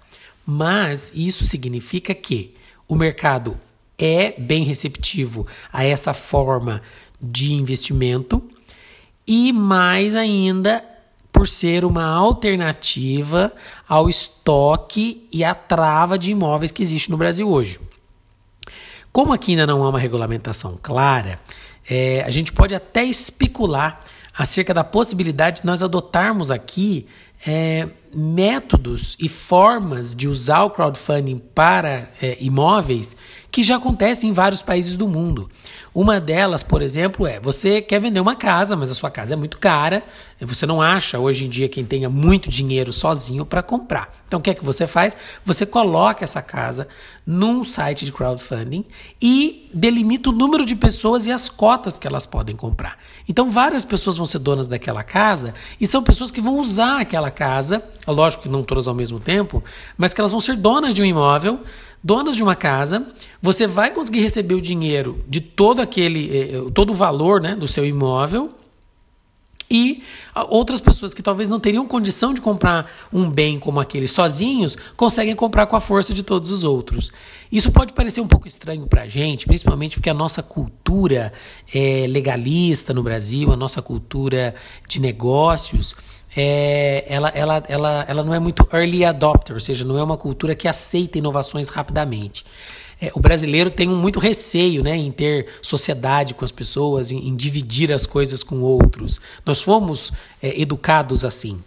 Mas 0.46 1.12
isso 1.14 1.44
significa 1.44 2.14
que 2.14 2.54
o 2.86 2.94
mercado 2.94 3.58
é 3.98 4.32
bem 4.38 4.62
receptivo 4.62 5.46
a 5.72 5.84
essa 5.84 6.14
forma 6.14 6.82
de 7.20 7.52
investimento 7.52 8.42
e 9.26 9.52
mais 9.52 10.14
ainda 10.14 10.84
por 11.32 11.48
ser 11.48 11.84
uma 11.84 12.04
alternativa 12.04 13.52
ao 13.88 14.08
estoque 14.08 15.26
e 15.32 15.42
à 15.42 15.54
trava 15.54 16.18
de 16.18 16.30
imóveis 16.30 16.70
que 16.70 16.82
existe 16.82 17.10
no 17.10 17.16
Brasil 17.16 17.48
hoje. 17.48 17.80
Como 19.16 19.32
aqui 19.32 19.52
ainda 19.52 19.66
não 19.66 19.82
há 19.82 19.88
uma 19.88 19.98
regulamentação 19.98 20.78
clara, 20.82 21.40
é, 21.88 22.22
a 22.26 22.28
gente 22.28 22.52
pode 22.52 22.74
até 22.74 23.02
especular 23.02 23.98
acerca 24.36 24.74
da 24.74 24.84
possibilidade 24.84 25.62
de 25.62 25.66
nós 25.66 25.82
adotarmos 25.82 26.50
aqui 26.50 27.06
é, 27.46 27.88
métodos 28.14 29.16
e 29.18 29.26
formas 29.26 30.14
de 30.14 30.28
usar 30.28 30.64
o 30.64 30.70
crowdfunding 30.70 31.38
para 31.54 32.10
é, 32.20 32.36
imóveis 32.38 33.16
que 33.56 33.62
já 33.62 33.76
acontecem 33.76 34.28
em 34.28 34.32
vários 34.34 34.60
países 34.60 34.96
do 34.96 35.08
mundo. 35.08 35.48
Uma 35.94 36.20
delas, 36.20 36.62
por 36.62 36.82
exemplo, 36.82 37.26
é 37.26 37.40
você 37.40 37.80
quer 37.80 37.98
vender 37.98 38.20
uma 38.20 38.36
casa, 38.36 38.76
mas 38.76 38.90
a 38.90 38.94
sua 38.94 39.10
casa 39.10 39.32
é 39.32 39.36
muito 39.36 39.56
cara, 39.56 40.04
você 40.42 40.66
não 40.66 40.82
acha 40.82 41.18
hoje 41.18 41.46
em 41.46 41.48
dia 41.48 41.66
quem 41.66 41.82
tenha 41.82 42.10
muito 42.10 42.50
dinheiro 42.50 42.92
sozinho 42.92 43.46
para 43.46 43.62
comprar. 43.62 44.14
Então 44.28 44.38
o 44.38 44.42
que 44.42 44.50
é 44.50 44.54
que 44.54 44.62
você 44.62 44.86
faz? 44.86 45.16
Você 45.42 45.64
coloca 45.64 46.22
essa 46.22 46.42
casa 46.42 46.86
num 47.26 47.64
site 47.64 48.04
de 48.04 48.12
crowdfunding 48.12 48.84
e 49.22 49.70
delimita 49.72 50.28
o 50.28 50.32
número 50.32 50.66
de 50.66 50.76
pessoas 50.76 51.24
e 51.24 51.32
as 51.32 51.48
cotas 51.48 51.98
que 51.98 52.06
elas 52.06 52.26
podem 52.26 52.54
comprar. 52.54 52.98
Então 53.26 53.48
várias 53.48 53.86
pessoas 53.86 54.18
vão 54.18 54.26
ser 54.26 54.40
donas 54.40 54.66
daquela 54.66 55.02
casa 55.02 55.54
e 55.80 55.86
são 55.86 56.02
pessoas 56.02 56.30
que 56.30 56.42
vão 56.42 56.58
usar 56.58 57.00
aquela 57.00 57.30
casa, 57.30 57.82
lógico 58.06 58.42
que 58.42 58.50
não 58.50 58.62
todas 58.62 58.86
ao 58.86 58.94
mesmo 58.94 59.18
tempo, 59.18 59.64
mas 59.96 60.12
que 60.12 60.20
elas 60.20 60.32
vão 60.32 60.40
ser 60.40 60.56
donas 60.56 60.92
de 60.92 61.00
um 61.00 61.06
imóvel 61.06 61.60
donas 62.02 62.36
de 62.36 62.42
uma 62.42 62.54
casa, 62.54 63.06
você 63.40 63.66
vai 63.66 63.92
conseguir 63.92 64.20
receber 64.20 64.54
o 64.54 64.60
dinheiro 64.60 65.24
de 65.28 65.40
todo 65.40 65.80
aquele, 65.80 66.30
eh, 66.30 66.56
eh, 66.56 66.70
todo 66.72 66.90
o 66.90 66.94
valor 66.94 67.40
né, 67.40 67.54
do 67.54 67.66
seu 67.66 67.84
imóvel. 67.84 68.52
E 69.68 70.02
outras 70.48 70.80
pessoas 70.80 71.12
que 71.12 71.20
talvez 71.20 71.48
não 71.48 71.58
teriam 71.58 71.86
condição 71.88 72.32
de 72.32 72.40
comprar 72.40 72.88
um 73.12 73.28
bem 73.28 73.58
como 73.58 73.80
aquele 73.80 74.06
sozinhos, 74.06 74.76
conseguem 74.96 75.34
comprar 75.34 75.66
com 75.66 75.74
a 75.74 75.80
força 75.80 76.14
de 76.14 76.22
todos 76.22 76.52
os 76.52 76.62
outros. 76.62 77.12
Isso 77.50 77.72
pode 77.72 77.92
parecer 77.92 78.20
um 78.20 78.28
pouco 78.28 78.46
estranho 78.46 78.86
para 78.86 79.02
a 79.02 79.08
gente, 79.08 79.44
principalmente 79.44 79.96
porque 79.96 80.08
a 80.08 80.14
nossa 80.14 80.40
cultura 80.40 81.32
é 81.74 82.06
legalista 82.08 82.94
no 82.94 83.02
Brasil, 83.02 83.52
a 83.52 83.56
nossa 83.56 83.82
cultura 83.82 84.54
de 84.88 85.00
negócios, 85.00 85.96
é, 86.36 87.04
ela, 87.08 87.28
ela, 87.30 87.62
ela, 87.66 88.04
ela 88.06 88.22
não 88.22 88.34
é 88.34 88.38
muito 88.38 88.68
early 88.72 89.04
adopter, 89.04 89.54
ou 89.54 89.60
seja, 89.60 89.84
não 89.84 89.98
é 89.98 90.02
uma 90.02 90.18
cultura 90.18 90.54
que 90.54 90.68
aceita 90.68 91.16
inovações 91.16 91.70
rapidamente. 91.70 92.44
É, 93.00 93.10
o 93.14 93.20
brasileiro 93.20 93.70
tem 93.70 93.88
muito 93.88 94.18
receio 94.18 94.82
né, 94.82 94.96
em 94.96 95.10
ter 95.10 95.46
sociedade 95.60 96.34
com 96.34 96.44
as 96.44 96.52
pessoas, 96.52 97.10
em, 97.10 97.28
em 97.28 97.36
dividir 97.36 97.92
as 97.92 98.06
coisas 98.06 98.42
com 98.42 98.60
outros. 98.60 99.20
Nós 99.44 99.60
fomos 99.60 100.12
é, 100.42 100.60
educados 100.60 101.24
assim. 101.24 101.62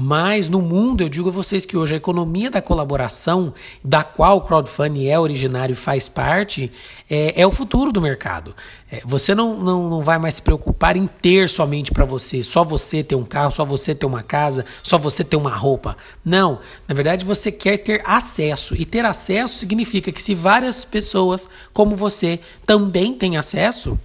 Mas 0.00 0.48
no 0.48 0.62
mundo, 0.62 1.00
eu 1.00 1.08
digo 1.08 1.28
a 1.28 1.32
vocês 1.32 1.66
que 1.66 1.76
hoje 1.76 1.94
a 1.94 1.96
economia 1.96 2.48
da 2.48 2.62
colaboração, 2.62 3.52
da 3.82 4.04
qual 4.04 4.36
o 4.36 4.40
crowdfunding 4.42 5.08
é 5.08 5.18
originário 5.18 5.72
e 5.72 5.76
faz 5.76 6.08
parte, 6.08 6.70
é, 7.10 7.42
é 7.42 7.44
o 7.44 7.50
futuro 7.50 7.90
do 7.90 8.00
mercado. 8.00 8.54
É, 8.92 9.02
você 9.04 9.34
não, 9.34 9.58
não, 9.58 9.90
não 9.90 10.00
vai 10.00 10.16
mais 10.16 10.34
se 10.34 10.42
preocupar 10.42 10.96
em 10.96 11.08
ter 11.08 11.48
somente 11.48 11.90
para 11.90 12.04
você, 12.04 12.44
só 12.44 12.62
você 12.62 13.02
ter 13.02 13.16
um 13.16 13.24
carro, 13.24 13.50
só 13.50 13.64
você 13.64 13.92
ter 13.92 14.06
uma 14.06 14.22
casa, 14.22 14.64
só 14.84 14.96
você 14.96 15.24
ter 15.24 15.34
uma 15.36 15.56
roupa. 15.56 15.96
Não, 16.24 16.60
na 16.86 16.94
verdade 16.94 17.24
você 17.24 17.50
quer 17.50 17.78
ter 17.78 18.00
acesso. 18.06 18.76
E 18.76 18.84
ter 18.84 19.04
acesso 19.04 19.58
significa 19.58 20.12
que 20.12 20.22
se 20.22 20.32
várias 20.32 20.84
pessoas 20.84 21.48
como 21.72 21.96
você 21.96 22.38
também 22.64 23.14
têm 23.14 23.36
acesso, 23.36 23.98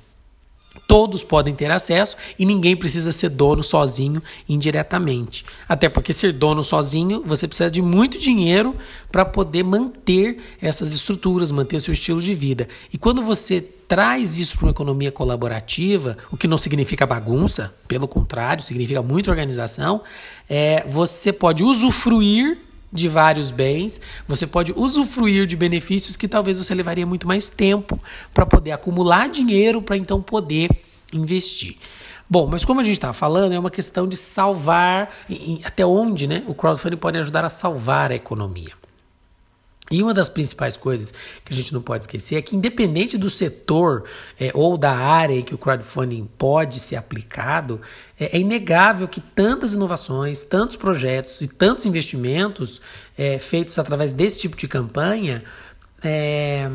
Todos 0.88 1.24
podem 1.24 1.56
ter 1.56 1.72
acesso 1.72 2.18
e 2.38 2.46
ninguém 2.46 2.76
precisa 2.76 3.12
ser 3.12 3.30
dono 3.30 3.64
sozinho 3.64 4.22
indiretamente. 4.48 5.46
Até 5.68 5.88
porque 5.88 6.12
ser 6.12 6.34
dono 6.34 6.64
sozinho, 6.64 7.24
você 7.26 7.48
precisa 7.48 7.70
de 7.70 7.82
muito 7.82 8.20
dinheiro 8.20 8.76
para 9.12 9.24
poder 9.24 9.64
manter 9.64 10.38
essas 10.62 10.92
estruturas, 10.92 11.52
manter 11.52 11.78
o 11.78 11.80
seu 11.80 11.94
estilo 11.94 12.22
de 12.22 12.34
vida. 12.34 12.68
E 12.92 12.98
quando 12.98 13.24
você 13.24 13.62
traz 13.62 14.40
isso 14.40 14.58
para 14.58 14.66
uma 14.66 14.72
economia 14.72 15.12
colaborativa, 15.12 16.18
o 16.32 16.38
que 16.38 16.48
não 16.48 16.58
significa 16.58 17.06
bagunça, 17.06 17.74
pelo 17.88 18.08
contrário, 18.08 18.64
significa 18.64 19.02
muita 19.02 19.30
organização, 19.30 20.02
é, 20.50 20.84
você 20.88 21.32
pode 21.32 21.64
usufruir 21.64 22.58
de 22.94 23.08
vários 23.10 23.50
bens, 23.50 24.00
você 24.28 24.46
pode 24.46 24.72
usufruir 24.76 25.48
de 25.48 25.56
benefícios 25.56 26.16
que 26.16 26.28
talvez 26.28 26.58
você 26.58 26.76
levaria 26.76 27.06
muito 27.06 27.28
mais 27.28 27.50
tempo 27.50 28.00
para 28.34 28.46
poder 28.46 28.72
acumular 28.72 29.28
dinheiro 29.28 29.82
para 29.82 29.98
então 29.98 30.22
poder 30.22 30.70
investir. 31.12 31.78
Bom, 32.30 32.48
mas 32.48 32.64
como 32.64 32.80
a 32.80 32.84
gente 32.84 32.96
estava 32.96 33.14
falando, 33.14 33.54
é 33.54 33.60
uma 33.60 33.72
questão 33.72 34.08
de 34.08 34.16
salvar, 34.16 35.14
até 35.64 35.86
onde 35.86 36.28
né, 36.28 36.44
o 36.48 36.54
crowdfunding 36.54 36.98
pode 36.98 37.18
ajudar 37.18 37.44
a 37.44 37.50
salvar 37.50 38.12
a 38.12 38.16
economia. 38.16 38.83
E 39.92 40.02
uma 40.02 40.14
das 40.14 40.30
principais 40.30 40.78
coisas 40.78 41.14
que 41.44 41.52
a 41.52 41.56
gente 41.56 41.74
não 41.74 41.82
pode 41.82 42.06
esquecer 42.06 42.36
é 42.36 42.42
que, 42.42 42.56
independente 42.56 43.18
do 43.18 43.30
setor 43.30 44.06
é, 44.40 44.50
ou 44.54 44.78
da 44.78 44.92
área 44.96 45.36
em 45.36 45.42
que 45.42 45.54
o 45.54 45.58
crowdfunding 45.58 46.28
pode 46.38 46.80
ser 46.80 46.96
aplicado, 46.96 47.82
é, 48.18 48.38
é, 48.38 48.40
inegável 48.40 49.08
que 49.08 49.20
tantas 49.20 49.74
inovações, 49.74 50.42
tantos 50.42 50.78
projetos 50.78 51.42
e 51.42 51.48
tantos 51.48 51.86
investimentos 51.86 52.82
é, 53.18 53.38
feitos 53.38 53.78
através 53.78 54.14
desse 54.14 54.38
tipo 54.38 54.56
de 54.56 54.68
campanha 54.70 55.44
é, 56.02 56.70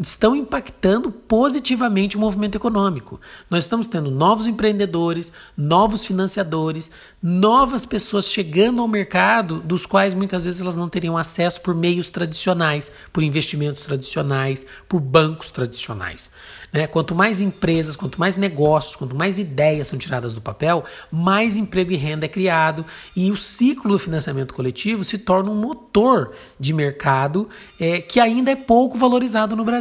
estão 0.00 0.36
impactando 0.36 1.10
positivamente 1.10 2.16
o 2.16 2.20
movimento 2.20 2.54
econômico. 2.54 3.20
Nós 3.48 3.64
estamos 3.64 3.88
tendo 3.88 4.10
novos 4.10 4.46
empreendedores, 4.46 5.32
novos 5.56 6.04
financiadores, 6.04 6.90
novas 7.20 7.84
pessoas 7.84 8.30
chegando 8.30 8.80
ao 8.80 8.86
mercado, 8.86 9.60
dos 9.60 9.86
quais 9.86 10.14
muitas 10.14 10.44
vezes 10.44 10.60
elas 10.60 10.76
não 10.76 10.88
teriam 10.88 11.18
acesso 11.18 11.60
por 11.60 11.74
meios 11.74 12.08
tradicionais, 12.08 12.92
por 13.12 13.22
investimentos 13.22 13.82
tradicionais, 13.82 14.64
por 14.88 15.00
bancos 15.00 15.50
tradicionais. 15.50 16.30
Né? 16.72 16.86
Quanto 16.86 17.14
mais 17.14 17.40
empresas, 17.40 17.96
quanto 17.96 18.20
mais 18.20 18.36
negócios, 18.36 18.94
quanto 18.94 19.16
mais 19.16 19.38
ideias 19.38 19.88
são 19.88 19.98
tiradas 19.98 20.34
do 20.34 20.40
papel, 20.40 20.84
mais 21.10 21.56
emprego 21.56 21.90
e 21.90 21.96
renda 21.96 22.26
é 22.26 22.28
criado 22.28 22.86
e 23.16 23.30
o 23.30 23.36
ciclo 23.36 23.90
do 23.90 23.98
financiamento 23.98 24.54
coletivo 24.54 25.02
se 25.02 25.18
torna 25.18 25.50
um 25.50 25.56
motor 25.56 26.32
de 26.58 26.72
mercado 26.72 27.48
é, 27.78 28.00
que 28.00 28.20
ainda 28.20 28.52
é 28.52 28.56
pouco 28.56 28.96
valorizado 28.96 29.56
no 29.56 29.64
Brasil. 29.64 29.79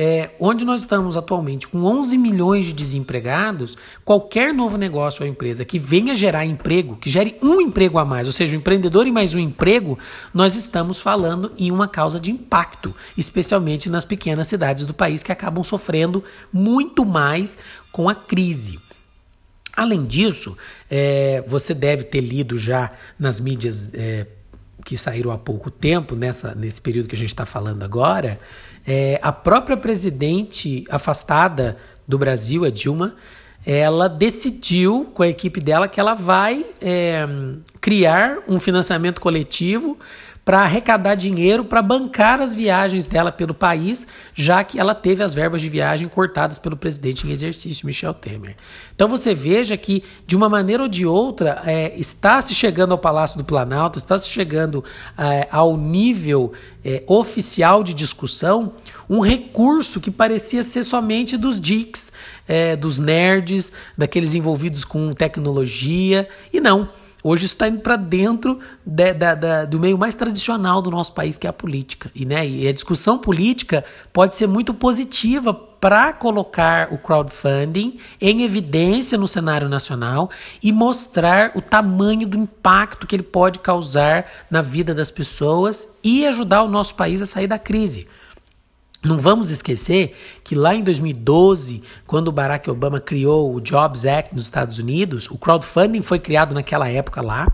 É, 0.00 0.30
onde 0.38 0.64
nós 0.64 0.82
estamos 0.82 1.16
atualmente 1.16 1.66
com 1.66 1.82
11 1.82 2.16
milhões 2.18 2.66
de 2.66 2.72
desempregados, 2.72 3.76
qualquer 4.04 4.54
novo 4.54 4.78
negócio 4.78 5.24
ou 5.24 5.28
empresa 5.28 5.64
que 5.64 5.76
venha 5.76 6.14
gerar 6.14 6.46
emprego, 6.46 6.94
que 6.94 7.10
gere 7.10 7.36
um 7.42 7.60
emprego 7.60 7.98
a 7.98 8.04
mais, 8.04 8.28
ou 8.28 8.32
seja, 8.32 8.54
um 8.56 8.60
empreendedor 8.60 9.08
e 9.08 9.10
mais 9.10 9.34
um 9.34 9.40
emprego, 9.40 9.98
nós 10.32 10.54
estamos 10.54 11.00
falando 11.00 11.50
em 11.58 11.72
uma 11.72 11.88
causa 11.88 12.20
de 12.20 12.30
impacto, 12.30 12.94
especialmente 13.16 13.90
nas 13.90 14.04
pequenas 14.04 14.46
cidades 14.46 14.84
do 14.84 14.94
país 14.94 15.24
que 15.24 15.32
acabam 15.32 15.64
sofrendo 15.64 16.22
muito 16.52 17.04
mais 17.04 17.58
com 17.90 18.08
a 18.08 18.14
crise. 18.14 18.78
Além 19.78 20.06
disso, 20.06 20.56
é, 20.88 21.42
você 21.44 21.74
deve 21.74 22.04
ter 22.04 22.20
lido 22.20 22.56
já 22.56 22.92
nas 23.18 23.40
mídias 23.40 23.92
é, 23.94 24.28
que 24.88 24.96
saíram 24.96 25.30
há 25.30 25.36
pouco 25.36 25.70
tempo, 25.70 26.16
nessa, 26.16 26.54
nesse 26.54 26.80
período 26.80 27.10
que 27.10 27.14
a 27.14 27.18
gente 27.18 27.28
está 27.28 27.44
falando 27.44 27.82
agora, 27.82 28.40
é, 28.86 29.20
a 29.22 29.30
própria 29.30 29.76
presidente 29.76 30.82
afastada 30.88 31.76
do 32.06 32.16
Brasil, 32.16 32.64
a 32.64 32.70
Dilma, 32.70 33.14
ela 33.66 34.08
decidiu 34.08 35.04
com 35.12 35.22
a 35.22 35.28
equipe 35.28 35.60
dela 35.60 35.88
que 35.88 36.00
ela 36.00 36.14
vai 36.14 36.64
é, 36.80 37.28
criar 37.82 38.38
um 38.48 38.58
financiamento 38.58 39.20
coletivo 39.20 39.98
para 40.48 40.60
arrecadar 40.60 41.14
dinheiro 41.14 41.62
para 41.62 41.82
bancar 41.82 42.40
as 42.40 42.54
viagens 42.54 43.04
dela 43.04 43.30
pelo 43.30 43.52
país, 43.52 44.06
já 44.34 44.64
que 44.64 44.80
ela 44.80 44.94
teve 44.94 45.22
as 45.22 45.34
verbas 45.34 45.60
de 45.60 45.68
viagem 45.68 46.08
cortadas 46.08 46.58
pelo 46.58 46.74
presidente 46.74 47.26
em 47.26 47.30
exercício, 47.30 47.84
Michel 47.84 48.14
Temer. 48.14 48.56
Então 48.94 49.08
você 49.08 49.34
veja 49.34 49.76
que, 49.76 50.02
de 50.26 50.34
uma 50.34 50.48
maneira 50.48 50.84
ou 50.84 50.88
de 50.88 51.04
outra, 51.04 51.60
é, 51.66 51.92
está 52.00 52.40
se 52.40 52.54
chegando 52.54 52.92
ao 52.92 52.98
Palácio 52.98 53.36
do 53.36 53.44
Planalto, 53.44 53.98
está 53.98 54.16
se 54.16 54.30
chegando 54.30 54.82
é, 55.18 55.46
ao 55.50 55.76
nível 55.76 56.50
é, 56.82 57.02
oficial 57.06 57.84
de 57.84 57.92
discussão 57.92 58.72
um 59.06 59.20
recurso 59.20 60.00
que 60.00 60.10
parecia 60.10 60.62
ser 60.62 60.82
somente 60.82 61.36
dos 61.36 61.60
geeks, 61.60 62.10
é, 62.48 62.74
dos 62.74 62.98
nerds, 62.98 63.70
daqueles 63.98 64.34
envolvidos 64.34 64.82
com 64.82 65.12
tecnologia, 65.12 66.26
e 66.50 66.58
não. 66.58 66.88
Hoje 67.22 67.46
está 67.46 67.68
indo 67.68 67.80
para 67.80 67.96
dentro 67.96 68.60
de, 68.86 69.12
de, 69.12 69.36
de, 69.36 69.66
do 69.66 69.80
meio 69.80 69.98
mais 69.98 70.14
tradicional 70.14 70.80
do 70.80 70.90
nosso 70.90 71.12
país, 71.12 71.36
que 71.36 71.46
é 71.46 71.50
a 71.50 71.52
política. 71.52 72.10
E, 72.14 72.24
né, 72.24 72.46
e 72.48 72.68
a 72.68 72.72
discussão 72.72 73.18
política 73.18 73.84
pode 74.12 74.34
ser 74.34 74.46
muito 74.46 74.72
positiva 74.72 75.52
para 75.52 76.12
colocar 76.12 76.92
o 76.92 76.98
crowdfunding 76.98 77.98
em 78.20 78.42
evidência 78.42 79.16
no 79.16 79.28
cenário 79.28 79.68
nacional 79.68 80.30
e 80.62 80.72
mostrar 80.72 81.52
o 81.54 81.62
tamanho 81.62 82.26
do 82.26 82.36
impacto 82.36 83.06
que 83.06 83.14
ele 83.16 83.22
pode 83.22 83.60
causar 83.60 84.26
na 84.50 84.60
vida 84.60 84.94
das 84.94 85.10
pessoas 85.10 85.96
e 86.02 86.26
ajudar 86.26 86.62
o 86.62 86.68
nosso 86.68 86.94
país 86.94 87.22
a 87.22 87.26
sair 87.26 87.46
da 87.46 87.58
crise. 87.58 88.08
Não 89.02 89.16
vamos 89.16 89.50
esquecer 89.52 90.16
que 90.42 90.56
lá 90.56 90.74
em 90.74 90.82
2012, 90.82 91.82
quando 92.04 92.32
Barack 92.32 92.68
Obama 92.68 92.98
criou 92.98 93.54
o 93.54 93.60
Jobs 93.60 94.04
Act 94.04 94.34
nos 94.34 94.44
Estados 94.44 94.78
Unidos, 94.78 95.30
o 95.30 95.38
crowdfunding 95.38 96.02
foi 96.02 96.18
criado 96.18 96.52
naquela 96.52 96.88
época 96.88 97.22
lá. 97.22 97.46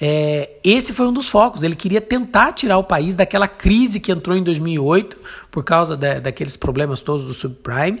É, 0.00 0.50
esse 0.64 0.92
foi 0.92 1.06
um 1.06 1.12
dos 1.12 1.28
focos. 1.28 1.62
Ele 1.62 1.76
queria 1.76 2.00
tentar 2.00 2.52
tirar 2.52 2.78
o 2.78 2.84
país 2.84 3.14
daquela 3.14 3.46
crise 3.46 4.00
que 4.00 4.10
entrou 4.10 4.36
em 4.36 4.42
2008 4.42 5.16
por 5.50 5.62
causa 5.62 5.96
da, 5.96 6.18
daqueles 6.18 6.56
problemas 6.56 7.00
todos 7.00 7.26
do 7.26 7.34
subprime. 7.34 8.00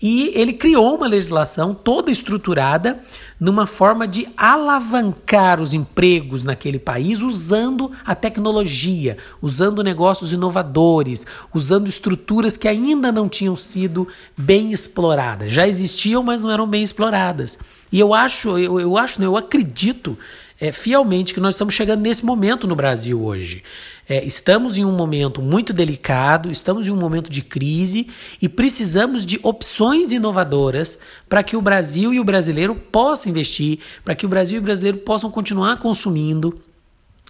E 0.00 0.32
ele 0.34 0.52
criou 0.52 0.96
uma 0.96 1.06
legislação 1.06 1.74
toda 1.74 2.10
estruturada 2.10 3.00
numa 3.38 3.66
forma 3.66 4.06
de 4.06 4.26
alavancar 4.36 5.60
os 5.60 5.74
empregos 5.74 6.44
naquele 6.44 6.78
país 6.78 7.20
usando 7.22 7.90
a 8.04 8.14
tecnologia, 8.14 9.16
usando 9.40 9.82
negócios 9.82 10.32
inovadores, 10.32 11.26
usando 11.52 11.88
estruturas 11.88 12.56
que 12.56 12.66
ainda 12.66 13.12
não 13.12 13.28
tinham 13.28 13.54
sido 13.54 14.08
bem 14.36 14.72
exploradas. 14.72 15.50
Já 15.50 15.68
existiam, 15.68 16.22
mas 16.22 16.42
não 16.42 16.50
eram 16.50 16.66
bem 16.66 16.82
exploradas. 16.82 17.58
E 17.92 18.00
eu 18.00 18.14
acho, 18.14 18.58
eu, 18.58 18.80
eu 18.80 18.96
acho, 18.96 19.22
eu 19.22 19.36
acredito 19.36 20.16
é, 20.62 20.70
fielmente 20.70 21.34
que 21.34 21.40
nós 21.40 21.54
estamos 21.54 21.74
chegando 21.74 22.02
nesse 22.02 22.24
momento 22.24 22.68
no 22.68 22.76
Brasil 22.76 23.20
hoje. 23.20 23.64
É, 24.08 24.24
estamos 24.24 24.78
em 24.78 24.84
um 24.84 24.92
momento 24.92 25.42
muito 25.42 25.72
delicado, 25.72 26.52
estamos 26.52 26.86
em 26.86 26.92
um 26.92 26.96
momento 26.96 27.28
de 27.28 27.42
crise 27.42 28.08
e 28.40 28.48
precisamos 28.48 29.26
de 29.26 29.40
opções 29.42 30.12
inovadoras 30.12 31.00
para 31.28 31.42
que 31.42 31.56
o 31.56 31.60
Brasil 31.60 32.14
e 32.14 32.20
o 32.20 32.24
brasileiro 32.24 32.76
possam 32.76 33.30
investir, 33.30 33.80
para 34.04 34.14
que 34.14 34.24
o 34.24 34.28
Brasil 34.28 34.58
e 34.58 34.60
o 34.60 34.62
brasileiro 34.62 34.98
possam 34.98 35.32
continuar 35.32 35.78
consumindo 35.78 36.56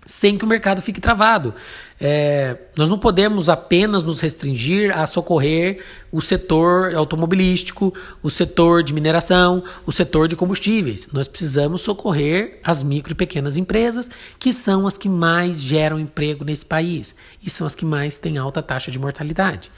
sem 0.04 0.36
que 0.36 0.44
o 0.44 0.48
mercado 0.48 0.82
fique 0.82 1.00
travado. 1.00 1.54
É, 2.00 2.56
nós 2.76 2.88
não 2.88 2.98
podemos 2.98 3.48
apenas 3.48 4.02
nos 4.02 4.20
restringir 4.20 4.96
a 4.96 5.06
socorrer 5.06 5.82
o 6.10 6.20
setor 6.20 6.94
automobilístico, 6.94 7.94
o 8.22 8.28
setor 8.28 8.82
de 8.82 8.92
mineração, 8.92 9.62
o 9.86 9.92
setor 9.92 10.26
de 10.26 10.34
combustíveis. 10.34 11.06
Nós 11.12 11.28
precisamos 11.28 11.82
socorrer 11.82 12.58
as 12.64 12.82
micro 12.82 13.12
e 13.12 13.14
pequenas 13.14 13.56
empresas, 13.56 14.10
que 14.38 14.52
são 14.52 14.86
as 14.86 14.98
que 14.98 15.08
mais 15.08 15.62
geram 15.62 16.00
emprego 16.00 16.44
nesse 16.44 16.66
país 16.66 17.14
e 17.42 17.48
são 17.48 17.66
as 17.66 17.74
que 17.74 17.84
mais 17.84 18.16
têm 18.16 18.36
alta 18.36 18.60
taxa 18.60 18.90
de 18.90 18.98
mortalidade. 18.98 19.70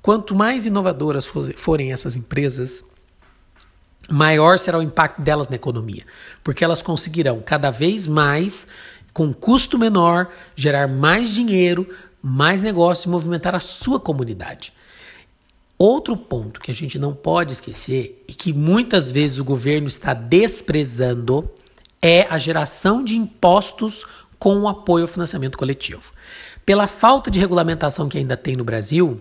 Quanto 0.00 0.34
mais 0.34 0.64
inovadoras 0.64 1.26
forem 1.56 1.92
essas 1.92 2.16
empresas, 2.16 2.84
maior 4.08 4.58
será 4.58 4.78
o 4.78 4.82
impacto 4.82 5.20
delas 5.20 5.48
na 5.48 5.56
economia, 5.56 6.04
porque 6.42 6.64
elas 6.64 6.82
conseguirão 6.82 7.42
cada 7.44 7.70
vez 7.70 8.06
mais 8.06 8.66
com 9.16 9.32
custo 9.32 9.78
menor, 9.78 10.30
gerar 10.54 10.86
mais 10.86 11.30
dinheiro, 11.30 11.88
mais 12.20 12.60
negócio 12.60 13.08
e 13.08 13.10
movimentar 13.10 13.54
a 13.54 13.58
sua 13.58 13.98
comunidade. 13.98 14.74
Outro 15.78 16.14
ponto 16.14 16.60
que 16.60 16.70
a 16.70 16.74
gente 16.74 16.98
não 16.98 17.14
pode 17.14 17.54
esquecer 17.54 18.22
e 18.28 18.34
que 18.34 18.52
muitas 18.52 19.10
vezes 19.10 19.38
o 19.38 19.44
governo 19.44 19.88
está 19.88 20.12
desprezando 20.12 21.48
é 22.02 22.26
a 22.28 22.36
geração 22.36 23.02
de 23.02 23.16
impostos 23.16 24.04
com 24.38 24.60
o 24.60 24.68
apoio 24.68 25.04
ao 25.04 25.08
financiamento 25.08 25.56
coletivo. 25.56 26.12
Pela 26.66 26.86
falta 26.86 27.30
de 27.30 27.40
regulamentação 27.40 28.10
que 28.10 28.18
ainda 28.18 28.36
tem 28.36 28.54
no 28.54 28.64
Brasil, 28.64 29.18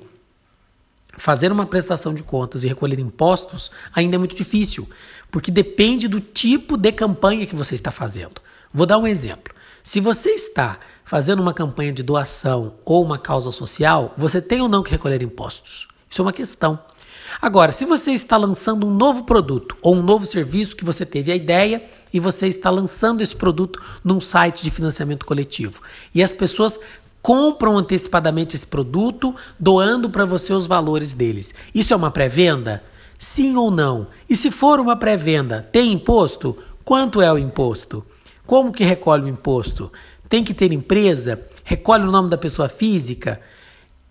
fazer 1.17 1.53
uma 1.53 1.65
prestação 1.65 2.13
de 2.13 2.21
contas 2.21 2.65
e 2.65 2.67
recolher 2.67 2.99
impostos 2.99 3.71
ainda 3.93 4.17
é 4.17 4.19
muito 4.19 4.35
difícil, 4.35 4.89
porque 5.31 5.49
depende 5.49 6.09
do 6.09 6.19
tipo 6.19 6.75
de 6.75 6.91
campanha 6.91 7.45
que 7.45 7.55
você 7.55 7.75
está 7.75 7.91
fazendo. 7.91 8.41
Vou 8.73 8.85
dar 8.85 8.97
um 8.97 9.07
exemplo. 9.07 9.54
Se 9.85 9.99
você 9.99 10.31
está 10.31 10.79
fazendo 11.03 11.43
uma 11.43 11.53
campanha 11.53 11.93
de 11.93 12.01
doação 12.01 12.73
ou 12.83 13.03
uma 13.03 13.19
causa 13.19 13.51
social, 13.51 14.15
você 14.17 14.41
tem 14.41 14.59
ou 14.59 14.67
não 14.67 14.81
que 14.81 14.89
recolher 14.89 15.21
impostos. 15.21 15.87
Isso 16.09 16.23
é 16.23 16.25
uma 16.25 16.33
questão. 16.33 16.79
Agora, 17.39 17.71
se 17.71 17.85
você 17.85 18.11
está 18.11 18.35
lançando 18.35 18.87
um 18.87 18.89
novo 18.89 19.25
produto 19.25 19.77
ou 19.83 19.93
um 19.93 20.01
novo 20.01 20.25
serviço 20.25 20.75
que 20.75 20.83
você 20.83 21.05
teve 21.05 21.31
a 21.31 21.35
ideia 21.35 21.83
e 22.11 22.19
você 22.19 22.47
está 22.47 22.71
lançando 22.71 23.21
esse 23.21 23.35
produto 23.35 23.79
num 24.03 24.19
site 24.19 24.63
de 24.63 24.71
financiamento 24.71 25.23
coletivo 25.23 25.83
e 26.15 26.23
as 26.23 26.33
pessoas 26.33 26.79
compram 27.21 27.77
antecipadamente 27.77 28.55
esse 28.55 28.65
produto, 28.65 29.35
doando 29.59 30.09
para 30.09 30.25
você 30.25 30.51
os 30.51 30.65
valores 30.65 31.13
deles. 31.13 31.53
Isso 31.75 31.93
é 31.93 31.97
uma 31.97 32.09
pré-venda? 32.09 32.83
Sim 33.19 33.55
ou 33.55 33.69
não? 33.69 34.07
E 34.27 34.35
se 34.35 34.49
for 34.49 34.79
uma 34.79 34.95
pré-venda, 34.95 35.69
tem 35.71 35.93
imposto? 35.93 36.57
Quanto 36.83 37.21
é 37.21 37.31
o 37.31 37.37
imposto? 37.37 38.03
Como 38.45 38.71
que 38.71 38.83
recolhe 38.83 39.23
o 39.23 39.27
imposto? 39.27 39.91
Tem 40.29 40.43
que 40.43 40.53
ter 40.53 40.71
empresa? 40.71 41.47
Recolhe 41.63 42.03
o 42.03 42.11
nome 42.11 42.29
da 42.29 42.37
pessoa 42.37 42.69
física? 42.69 43.41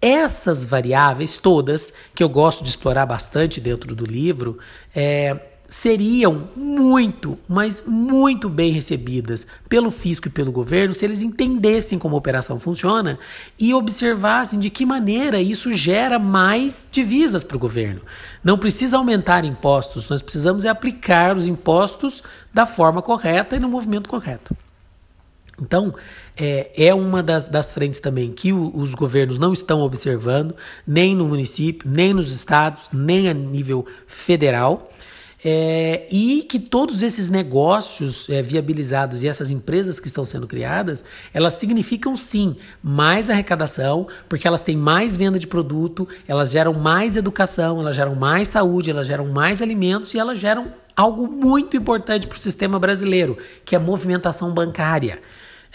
Essas 0.01 0.64
variáveis 0.64 1.38
todas, 1.38 1.92
que 2.14 2.23
eu 2.23 2.29
gosto 2.29 2.62
de 2.62 2.68
explorar 2.68 3.07
bastante 3.07 3.61
dentro 3.61 3.94
do 3.94 4.05
livro, 4.05 4.59
é, 4.94 5.38
seriam 5.68 6.48
muito, 6.55 7.38
mas 7.48 7.85
muito 7.87 8.48
bem 8.48 8.72
recebidas 8.72 9.46
pelo 9.68 9.90
fisco 9.90 10.29
e 10.29 10.31
pelo 10.31 10.53
governo 10.53 10.94
se 10.94 11.05
eles 11.05 11.22
entendessem 11.22 11.98
como 11.98 12.14
a 12.14 12.18
operação 12.18 12.61
funciona 12.61 13.18
e 13.59 13.72
observassem 13.74 14.59
de 14.59 14.70
que 14.70 14.87
maneira 14.87 15.40
isso 15.40 15.72
gera 15.72 16.18
mais 16.18 16.87
divisas 16.90 17.42
para 17.42 17.57
o 17.57 17.61
governo. 17.61 18.03
Não 18.42 18.59
precisa 18.59 18.96
aumentar 18.96 19.44
impostos, 19.44 20.09
nós 20.09 20.22
precisamos 20.22 20.64
é 20.64 20.68
aplicar 20.68 21.37
os 21.37 21.46
impostos 21.46 22.22
da 22.53 22.66
forma 22.66 23.03
correta 23.03 23.57
e 23.57 23.61
no 23.61 23.68
movimento 23.68 24.09
correto. 24.09 24.57
Então, 25.61 25.94
é, 26.37 26.70
é 26.77 26.94
uma 26.94 27.22
das, 27.22 27.46
das 27.46 27.72
frentes 27.72 28.00
também 28.00 28.33
que 28.33 28.53
o, 28.53 28.77
os 28.77 28.92
governos 28.94 29.38
não 29.38 29.53
estão 29.53 29.81
observando, 29.81 30.55
nem 30.87 31.14
no 31.14 31.29
município, 31.29 31.88
nem 31.88 32.12
nos 32.12 32.33
estados, 32.33 32.90
nem 32.92 33.29
a 33.29 33.35
nível 33.35 33.87
federal. 34.07 34.90
É, 35.47 36.07
e 36.11 36.43
que 36.43 36.59
todos 36.59 37.03
esses 37.03 37.29
negócios 37.29 38.31
é, 38.31 38.41
viabilizados 38.41 39.23
e 39.23 39.29
essas 39.29 39.51
empresas 39.51 40.01
que 40.01 40.07
estão 40.07 40.25
sendo 40.25 40.47
criadas, 40.47 41.05
elas 41.35 41.53
significam 41.55 42.17
sim 42.17 42.57
mais 42.83 43.29
arrecadação, 43.29 44.09
porque 44.27 44.49
elas 44.49 44.63
têm 44.63 44.75
mais 44.75 45.19
venda 45.19 45.39
de 45.39 45.47
produto, 45.47 46.09
elas 46.27 46.51
geram 46.51 46.73
mais 46.73 47.19
educação, 47.19 47.79
elas 47.79 47.95
geram 47.95 48.15
mais 48.15 48.49
saúde, 48.49 48.91
elas 48.91 49.07
geram 49.07 49.27
mais 49.27 49.61
alimentos 49.61 50.15
e 50.15 50.19
elas 50.19 50.39
geram 50.39 50.73
algo 50.97 51.27
muito 51.27 51.77
importante 51.77 52.27
para 52.27 52.39
o 52.39 52.41
sistema 52.41 52.79
brasileiro, 52.79 53.37
que 53.67 53.75
é 53.75 53.79
a 53.79 53.83
movimentação 53.83 54.51
bancária. 54.51 55.21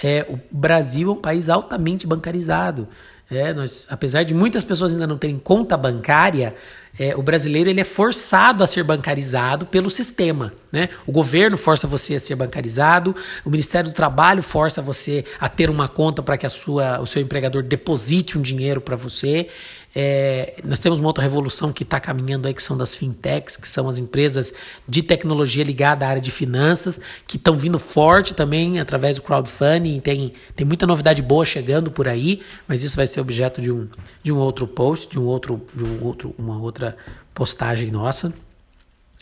É, 0.02 0.26
o 0.28 0.40
Brasil 0.50 1.10
é 1.10 1.14
um 1.14 1.22
país 1.22 1.48
altamente 1.48 2.08
bancarizado. 2.08 2.88
É, 3.30 3.54
nós, 3.54 3.86
apesar 3.90 4.24
de 4.24 4.34
muitas 4.34 4.64
pessoas 4.64 4.94
ainda 4.94 5.06
não 5.06 5.18
terem 5.18 5.38
conta 5.38 5.78
bancária, 5.78 6.56
é, 7.00 7.16
o 7.16 7.24
brasileiro 7.24 7.70
ele 7.70 7.80
é 7.80 7.86
forçado 7.86 8.62
a 8.62 8.68
ser 8.68 8.84
bancarizado 8.84 9.66
pelo 9.66 9.90
sistema. 9.90 10.54
Né? 10.70 10.90
O 11.08 11.14
governo 11.14 11.58
força 11.58 11.88
você 11.88 12.16
a 12.16 12.20
ser 12.20 12.36
bancarizado, 12.36 13.16
o 13.46 13.50
Ministério 13.50 13.90
do 13.90 13.94
Trabalho 13.94 14.44
força 14.44 14.82
você 14.82 15.24
a 15.40 15.48
ter 15.48 15.70
uma 15.70 15.88
conta 15.88 16.22
para 16.22 16.38
que 16.38 16.46
a 16.46 16.50
sua, 16.50 17.00
o 17.00 17.08
seu 17.08 17.22
empregador 17.22 17.64
deposite 17.64 18.38
um 18.38 18.42
dinheiro 18.42 18.82
para 18.82 18.98
você. 18.98 19.48
É, 19.96 20.54
nós 20.64 20.78
temos 20.78 21.00
uma 21.00 21.08
outra 21.08 21.24
revolução 21.24 21.74
que 21.74 21.82
está 21.84 22.00
caminhando 22.00 22.48
aí, 22.48 22.54
que 22.54 22.62
são 22.62 22.78
das 22.78 22.94
fintechs, 22.94 23.58
que 23.58 23.68
são 23.68 23.90
as 23.90 23.98
empresas 23.98 24.54
de 24.88 25.02
tecnologia 25.02 25.64
ligada 25.64 26.06
à 26.06 26.10
área 26.10 26.22
de 26.22 26.30
finanças, 26.30 27.00
que 27.26 27.38
estão 27.38 27.58
vindo 27.58 27.80
forte 27.80 28.36
também 28.36 28.80
através 28.80 29.16
do 29.16 29.24
crowdfunding. 29.24 30.00
Tem, 30.00 30.34
tem 30.56 30.66
muita 30.66 30.86
novidade 30.86 31.22
boa 31.22 31.44
chegando 31.44 31.90
por 31.90 32.08
aí, 32.08 32.42
mas 32.68 32.84
isso 32.84 32.96
vai 32.96 33.08
ser 33.08 33.20
objeto 33.20 33.62
de 33.62 33.72
um, 33.72 33.88
de 34.22 34.32
um 34.32 34.38
outro 34.38 34.68
post, 34.68 35.10
de 35.10 35.20
um 35.20 35.26
outro, 35.26 35.66
de 35.74 35.84
um 35.84 36.04
outro, 36.04 36.36
uma 36.38 36.60
outra 36.60 36.89
postagem 37.34 37.92
nossa. 37.92 38.34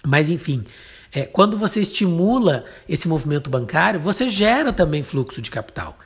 Mas 0.05 0.29
enfim, 0.29 0.65
é, 1.11 1.23
quando 1.23 1.57
você 1.57 1.79
estimula 1.81 2.65
esse 2.87 3.07
movimento 3.07 3.49
bancário, 3.49 3.99
você 3.99 4.29
gera 4.29 4.73
também 4.73 5.03
fluxo 5.03 5.41
de 5.41 5.49
capital. 5.49 5.97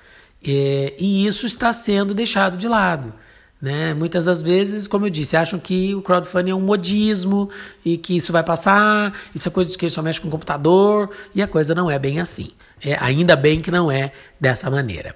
É, 0.43 0.93
e 0.97 1.25
isso 1.25 1.45
está 1.45 1.71
sendo 1.71 2.13
deixado 2.13 2.57
de 2.57 2.67
lado. 2.67 3.13
Né? 3.61 3.93
Muitas 3.93 4.25
das 4.25 4.41
vezes, 4.41 4.87
como 4.87 5.05
eu 5.05 5.09
disse, 5.09 5.37
acham 5.37 5.59
que 5.59 5.93
o 5.93 6.01
crowdfunding 6.01 6.49
é 6.49 6.55
um 6.55 6.61
modismo 6.61 7.49
e 7.85 7.95
que 7.95 8.15
isso 8.15 8.33
vai 8.33 8.41
passar, 8.41 9.13
isso 9.35 9.47
é 9.47 9.51
coisa 9.51 9.69
de 9.69 9.77
que 9.77 9.87
só 9.87 10.01
mexe 10.01 10.19
com 10.19 10.27
o 10.27 10.31
computador, 10.31 11.11
e 11.35 11.43
a 11.43 11.47
coisa 11.47 11.75
não 11.75 11.89
é 11.89 11.99
bem 11.99 12.19
assim. 12.19 12.51
É, 12.83 12.97
ainda 12.99 13.35
bem 13.35 13.61
que 13.61 13.69
não 13.69 13.91
é 13.91 14.11
dessa 14.39 14.69
maneira. 14.71 15.15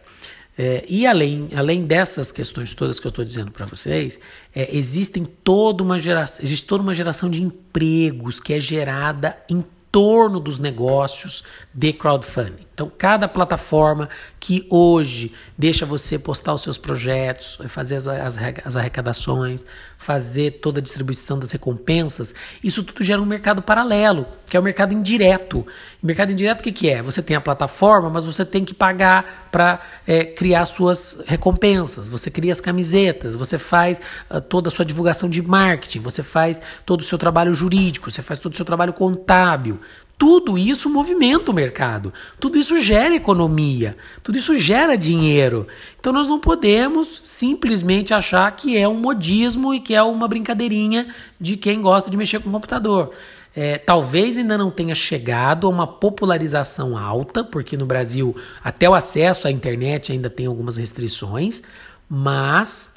É, 0.58 0.86
e 0.88 1.06
além, 1.06 1.50
além 1.54 1.86
dessas 1.86 2.32
questões 2.32 2.74
todas 2.74 3.00
que 3.00 3.06
eu 3.06 3.10
estou 3.10 3.26
dizendo 3.26 3.52
para 3.52 3.65
vocês, 3.65 4.18
é, 4.54 4.76
existem 4.76 5.26
toda 5.26 5.84
uma 5.84 6.00
geração, 6.00 6.46
existe 6.46 6.65
toda 6.65 6.82
uma 6.82 6.94
geração 6.94 7.30
de 7.30 7.44
empregos 7.44 8.39
que 8.39 8.54
é 8.54 8.60
gerada 8.60 9.38
em 9.50 9.65
torno 9.95 10.41
dos 10.41 10.60
negócios 10.60 11.41
de 11.73 11.93
crowdfunding. 11.93 12.65
Então, 12.75 12.91
cada 12.97 13.29
plataforma 13.29 14.10
que 14.38 14.67
hoje 14.69 15.31
deixa 15.58 15.86
você 15.86 16.19
postar 16.19 16.53
os 16.53 16.62
seus 16.62 16.77
projetos, 16.77 17.58
fazer 17.69 17.95
as, 17.95 18.05
as, 18.05 18.38
as, 18.65 18.75
arrecadações, 18.75 19.65
fazer 19.97 20.60
toda 20.60 20.79
a 20.79 20.84
distribuição 20.84 21.39
das 21.39 21.51
recompensas, 21.51 22.36
isso 22.62 22.84
tudo 22.84 23.01
gera 23.01 23.21
um 23.21 23.25
mercado 23.25 23.62
paralelo, 23.62 24.27
que 24.45 24.58
é 24.58 24.60
o 24.60 24.63
mercado 24.63 24.93
indireto. 24.93 25.65
Mercado 26.03 26.34
indireto 26.34 26.60
o 26.60 26.63
que, 26.63 26.73
que 26.73 26.89
é? 26.89 27.01
Você 27.01 27.21
tem 27.21 27.38
a 27.38 27.39
plataforma, 27.39 28.10
mas 28.10 28.25
você 28.25 28.43
tem 28.43 28.65
que 28.65 28.73
pagar 28.73 29.47
para 29.49 29.79
é, 30.05 30.25
criar 30.25 30.65
suas 30.65 31.23
recompensas. 31.25 32.10
Você 32.10 32.29
cria 32.29 32.51
as 32.51 32.60
camisetas, 32.60 33.38
você 33.38 33.58
faz 33.58 34.01
uh, 34.29 34.41
toda 34.41 34.67
a 34.67 34.71
sua 34.71 34.84
divulgação 34.84 35.29
de 35.29 35.41
marketing, 35.41 36.01
você 36.01 36.21
faz 36.21 36.62
todo 36.86 36.99
o 36.99 37.05
seu 37.05 37.17
trabalho 37.17 37.53
jurídico, 37.53 38.12
você 38.12 38.21
faz 38.21 38.38
todo 38.38 38.51
o 38.51 38.55
seu 38.58 38.65
trabalho 38.65 38.91
contábil. 38.91 39.79
Tudo 40.17 40.58
isso 40.58 40.89
movimenta 40.89 41.51
o 41.51 41.54
mercado, 41.54 42.13
tudo 42.39 42.58
isso 42.58 42.82
gera 42.82 43.13
economia, 43.13 43.97
tudo 44.23 44.38
isso 44.38 44.58
gera 44.58 44.95
dinheiro. 44.95 45.67
Então 45.99 46.13
nós 46.13 46.28
não 46.28 46.39
podemos 46.39 47.19
simplesmente 47.23 48.13
achar 48.13 48.49
que 48.56 48.78
é 48.78 48.88
um 48.88 48.97
modismo 48.97 49.73
e 49.73 49.80
que 49.80 49.93
é 49.93 50.01
uma 50.01 50.28
brincadeirinha 50.28 51.13
de 51.39 51.58
quem 51.58 51.82
gosta 51.82 52.10
de 52.10 52.15
mexer 52.15 52.39
com 52.39 52.47
o 52.47 52.54
computador. 52.54 53.13
É, 53.54 53.78
talvez 53.78 54.38
ainda 54.38 54.58
não 54.58 54.69
tenha 54.69 54.95
chegado 54.95 55.67
a 55.67 55.69
uma 55.69 55.88
popularização 55.88 56.97
alta, 56.97 57.43
porque 57.43 57.75
no 57.75 57.86
Brasil 57.86 58.36
até 58.63 58.89
o 58.89 58.93
acesso 58.93 59.47
à 59.47 59.51
internet 59.51 60.12
ainda 60.12 60.30
tem 60.30 60.45
algumas 60.45 60.78
restrições, 60.78 61.62
mas 62.10 62.93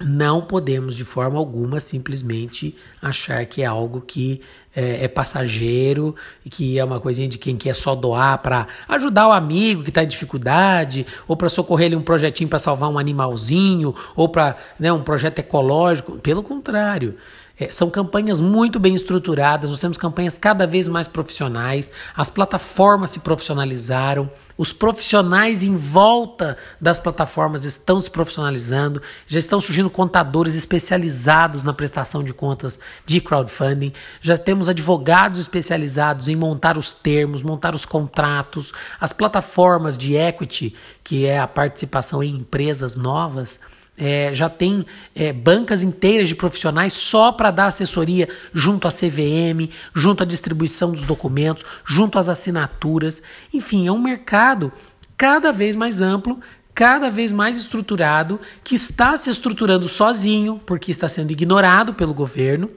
não 0.00 0.42
podemos 0.42 0.94
de 0.94 1.04
forma 1.04 1.38
alguma 1.38 1.80
simplesmente 1.80 2.76
achar 3.00 3.46
que 3.46 3.62
é 3.62 3.64
algo 3.64 4.00
que 4.00 4.40
é, 4.76 5.04
é 5.04 5.08
passageiro 5.08 6.14
e 6.44 6.50
que 6.50 6.78
é 6.78 6.84
uma 6.84 7.00
coisinha 7.00 7.26
de 7.26 7.38
quem 7.38 7.56
quer 7.56 7.74
só 7.74 7.94
doar 7.94 8.38
para 8.38 8.66
ajudar 8.88 9.28
o 9.28 9.32
amigo 9.32 9.82
que 9.82 9.88
está 9.88 10.04
em 10.04 10.06
dificuldade 10.06 11.06
ou 11.26 11.34
para 11.34 11.48
socorrer 11.48 11.86
ele 11.86 11.96
um 11.96 12.02
projetinho 12.02 12.48
para 12.48 12.58
salvar 12.58 12.90
um 12.90 12.98
animalzinho 12.98 13.94
ou 14.14 14.28
para 14.28 14.56
né, 14.78 14.92
um 14.92 15.02
projeto 15.02 15.38
ecológico. 15.38 16.18
Pelo 16.18 16.42
contrário, 16.42 17.16
é, 17.58 17.70
são 17.70 17.88
campanhas 17.88 18.38
muito 18.38 18.78
bem 18.78 18.94
estruturadas, 18.94 19.70
nós 19.70 19.80
temos 19.80 19.96
campanhas 19.96 20.36
cada 20.36 20.66
vez 20.66 20.86
mais 20.86 21.08
profissionais, 21.08 21.90
as 22.14 22.28
plataformas 22.28 23.10
se 23.10 23.20
profissionalizaram, 23.20 24.30
os 24.56 24.72
profissionais 24.72 25.62
em 25.62 25.76
volta 25.76 26.56
das 26.80 26.98
plataformas 26.98 27.64
estão 27.64 28.00
se 28.00 28.10
profissionalizando, 28.10 29.02
já 29.26 29.38
estão 29.38 29.60
surgindo 29.60 29.90
contadores 29.90 30.54
especializados 30.54 31.62
na 31.62 31.72
prestação 31.72 32.22
de 32.24 32.32
contas 32.32 32.78
de 33.04 33.20
crowdfunding, 33.20 33.92
já 34.20 34.38
temos 34.38 34.68
advogados 34.68 35.38
especializados 35.38 36.28
em 36.28 36.36
montar 36.36 36.78
os 36.78 36.92
termos, 36.92 37.42
montar 37.42 37.74
os 37.74 37.84
contratos, 37.84 38.72
as 39.00 39.12
plataformas 39.12 39.98
de 39.98 40.14
equity, 40.16 40.74
que 41.04 41.26
é 41.26 41.38
a 41.38 41.46
participação 41.46 42.22
em 42.22 42.36
empresas 42.36 42.96
novas 42.96 43.60
é, 43.96 44.30
já 44.34 44.48
tem 44.48 44.84
é, 45.14 45.32
bancas 45.32 45.82
inteiras 45.82 46.28
de 46.28 46.34
profissionais 46.34 46.92
só 46.92 47.32
para 47.32 47.50
dar 47.50 47.66
assessoria 47.66 48.28
junto 48.52 48.86
à 48.86 48.90
CVM, 48.90 49.70
junto 49.94 50.22
à 50.22 50.26
distribuição 50.26 50.92
dos 50.92 51.04
documentos, 51.04 51.64
junto 51.84 52.18
às 52.18 52.28
assinaturas. 52.28 53.22
Enfim, 53.52 53.86
é 53.86 53.92
um 53.92 54.00
mercado 54.00 54.72
cada 55.16 55.50
vez 55.50 55.74
mais 55.74 56.00
amplo, 56.00 56.38
cada 56.74 57.10
vez 57.10 57.32
mais 57.32 57.56
estruturado, 57.56 58.38
que 58.62 58.74
está 58.74 59.16
se 59.16 59.30
estruturando 59.30 59.88
sozinho, 59.88 60.60
porque 60.66 60.90
está 60.90 61.08
sendo 61.08 61.30
ignorado 61.30 61.94
pelo 61.94 62.12
governo. 62.12 62.70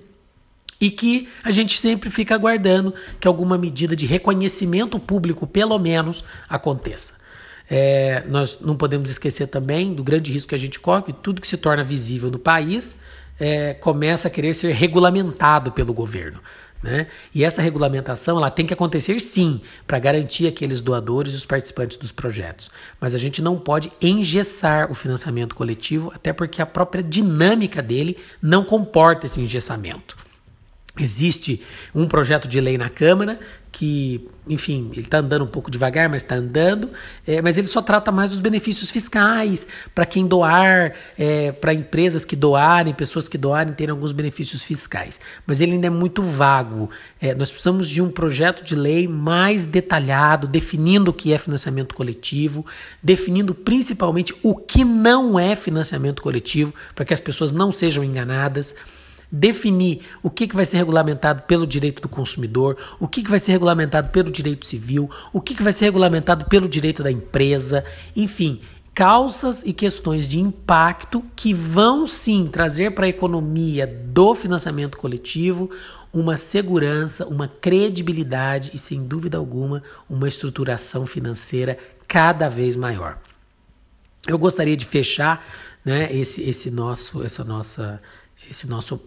E 0.82 0.90
que 0.90 1.28
a 1.44 1.52
gente 1.52 1.78
sempre 1.78 2.10
fica 2.10 2.34
aguardando 2.34 2.94
que 3.20 3.28
alguma 3.28 3.58
medida 3.58 3.98
de 3.98 4.06
reconhecimento 4.06 4.98
público, 4.98 5.46
pelo 5.46 5.78
menos, 5.78 6.24
aconteça. 6.48 7.16
É, 7.70 8.24
nós 8.28 8.60
não 8.60 8.76
podemos 8.76 9.10
esquecer 9.10 9.48
também 9.48 9.94
do 9.94 10.04
grande 10.04 10.32
risco 10.32 10.50
que 10.50 10.56
a 10.56 10.60
gente 10.60 10.80
corre, 10.80 11.04
que 11.04 11.14
tudo 11.14 11.42
que 11.42 11.48
se 11.48 11.58
torna 11.58 11.84
visível 11.84 12.32
no 12.32 12.40
país 12.40 12.98
é, 13.40 13.74
começa 13.76 14.28
a 14.28 14.32
querer 14.32 14.54
ser 14.54 14.74
regulamentado 14.74 15.72
pelo 15.72 15.94
governo. 15.94 16.40
Né? 16.82 17.08
E 17.36 17.44
essa 17.44 17.62
regulamentação 17.62 18.38
ela 18.38 18.50
tem 18.50 18.66
que 18.66 18.74
acontecer 18.74 19.20
sim, 19.20 19.62
para 19.86 20.00
garantir 20.00 20.48
aqueles 20.48 20.82
doadores 20.82 21.34
e 21.34 21.36
os 21.36 21.46
participantes 21.46 21.98
dos 21.98 22.12
projetos. 22.12 22.72
Mas 23.00 23.14
a 23.14 23.18
gente 23.18 23.42
não 23.42 23.58
pode 23.58 23.92
engessar 24.02 24.90
o 24.90 24.96
financiamento 24.96 25.56
coletivo, 25.56 26.12
até 26.16 26.32
porque 26.32 26.62
a 26.62 26.66
própria 26.66 27.04
dinâmica 27.04 27.82
dele 27.82 28.18
não 28.42 28.64
comporta 28.64 29.26
esse 29.26 29.42
engessamento. 29.42 30.18
Existe 31.00 31.62
um 31.96 32.08
projeto 32.08 32.48
de 32.48 32.60
lei 32.60 32.78
na 32.78 32.90
Câmara 32.90 33.40
que, 33.72 34.28
enfim, 34.48 34.90
ele 34.92 35.02
está 35.02 35.20
andando 35.20 35.44
um 35.44 35.48
pouco 35.48 35.70
devagar, 35.70 36.10
mas 36.10 36.24
está 36.24 36.36
andando, 36.36 36.90
é, 37.26 37.42
mas 37.42 37.58
ele 37.58 37.68
só 37.68 37.82
trata 37.82 38.12
mais 38.12 38.32
dos 38.32 38.40
benefícios 38.40 38.90
fiscais 38.90 39.68
para 39.94 40.06
quem 40.06 40.26
doar, 40.26 40.94
é, 41.18 41.52
para 41.52 41.74
empresas 41.74 42.26
que 42.26 42.36
doarem, 42.36 42.94
pessoas 42.94 43.28
que 43.28 43.38
doarem 43.38 43.74
terem 43.74 43.92
alguns 43.92 44.12
benefícios 44.12 44.64
fiscais. 44.64 45.20
Mas 45.46 45.62
ele 45.62 45.74
ainda 45.74 45.88
é 45.88 45.90
muito 45.92 46.24
vago. 46.24 46.90
É, 47.22 47.36
nós 47.36 47.52
precisamos 47.52 47.88
de 47.88 48.02
um 48.02 48.10
projeto 48.10 48.64
de 48.64 48.76
lei 48.76 49.08
mais 49.08 49.66
detalhado, 49.66 50.48
definindo 50.48 51.12
o 51.12 51.14
que 51.14 51.32
é 51.32 51.38
financiamento 51.38 51.94
coletivo, 51.94 52.66
definindo 53.04 53.54
principalmente 53.54 54.34
o 54.42 54.56
que 54.56 54.84
não 54.84 55.40
é 55.40 55.56
financiamento 55.56 56.22
coletivo, 56.24 56.74
para 56.96 57.06
que 57.06 57.14
as 57.14 57.20
pessoas 57.20 57.52
não 57.52 57.72
sejam 57.72 58.04
enganadas 58.04 58.76
definir 59.32 60.02
o 60.24 60.30
que, 60.30 60.48
que 60.48 60.56
vai 60.56 60.66
ser 60.66 60.78
regulamentado 60.78 61.44
pelo 61.44 61.68
direito 61.68 62.02
do 62.02 62.10
consumidor, 62.10 62.78
o 63.00 63.08
que, 63.08 63.24
que 63.24 63.30
vai 63.30 63.40
ser 63.40 63.52
regulamentado 63.52 64.10
pelo 64.10 64.32
direito 64.32 64.66
civil, 64.66 65.10
o 65.32 65.40
que, 65.40 65.56
que 65.56 65.64
vai 65.64 65.74
ser 65.74 65.86
regulamentado 65.86 66.46
pelo 66.46 66.68
direito 66.68 67.04
da 67.04 67.12
empresa, 67.12 67.86
enfim, 68.16 68.62
causas 68.94 69.64
e 69.64 69.72
questões 69.72 70.28
de 70.28 70.40
impacto 70.40 71.24
que 71.36 71.54
vão 71.54 72.06
sim 72.06 72.50
trazer 72.52 72.92
para 72.92 73.06
a 73.06 73.10
economia 73.10 73.88
do 73.88 74.36
financiamento 74.36 74.98
coletivo 74.98 75.70
uma 76.12 76.38
segurança, 76.38 77.26
uma 77.28 77.48
credibilidade 77.48 78.72
e, 78.74 78.78
sem 78.78 79.04
dúvida 79.04 79.38
alguma, 79.38 79.84
uma 80.10 80.28
estruturação 80.28 81.06
financeira 81.06 81.78
cada 82.08 82.50
vez 82.50 82.76
maior. 82.76 83.20
Eu 84.28 84.38
gostaria 84.38 84.76
de 84.76 84.86
fechar 84.86 85.46
né, 85.86 86.12
esse, 86.12 86.42
esse 86.44 86.70
nosso, 86.72 87.24
essa 87.24 87.44
nossa, 87.44 88.02
esse 88.50 88.68
nosso 88.68 88.98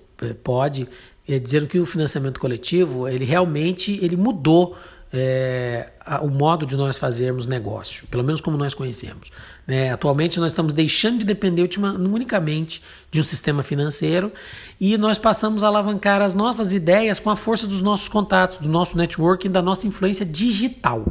pode 0.42 0.88
é, 1.28 1.38
dizer 1.38 1.66
que 1.68 1.78
o 1.78 1.86
financiamento 1.86 2.40
coletivo 2.40 3.08
ele 3.08 3.24
realmente 3.24 3.98
ele 4.02 4.16
mudou 4.16 4.76
é, 5.12 5.90
o 6.22 6.28
modo 6.28 6.64
de 6.64 6.74
nós 6.74 6.96
fazermos 6.96 7.46
negócio, 7.46 8.06
pelo 8.06 8.24
menos 8.24 8.40
como 8.40 8.56
nós 8.56 8.72
conhecemos. 8.72 9.30
Né? 9.66 9.92
Atualmente 9.92 10.40
nós 10.40 10.52
estamos 10.52 10.72
deixando 10.72 11.18
de 11.18 11.26
depender 11.26 11.62
ultima, 11.62 11.92
unicamente 11.92 12.82
de 13.10 13.20
um 13.20 13.22
sistema 13.22 13.62
financeiro 13.62 14.32
e 14.80 14.96
nós 14.96 15.18
passamos 15.18 15.62
a 15.62 15.66
alavancar 15.66 16.22
as 16.22 16.32
nossas 16.32 16.72
ideias 16.72 17.18
com 17.18 17.28
a 17.28 17.36
força 17.36 17.66
dos 17.66 17.82
nossos 17.82 18.08
contatos, 18.08 18.56
do 18.56 18.68
nosso 18.68 18.96
networking, 18.96 19.50
da 19.50 19.60
nossa 19.60 19.86
influência 19.86 20.24
digital. 20.24 21.06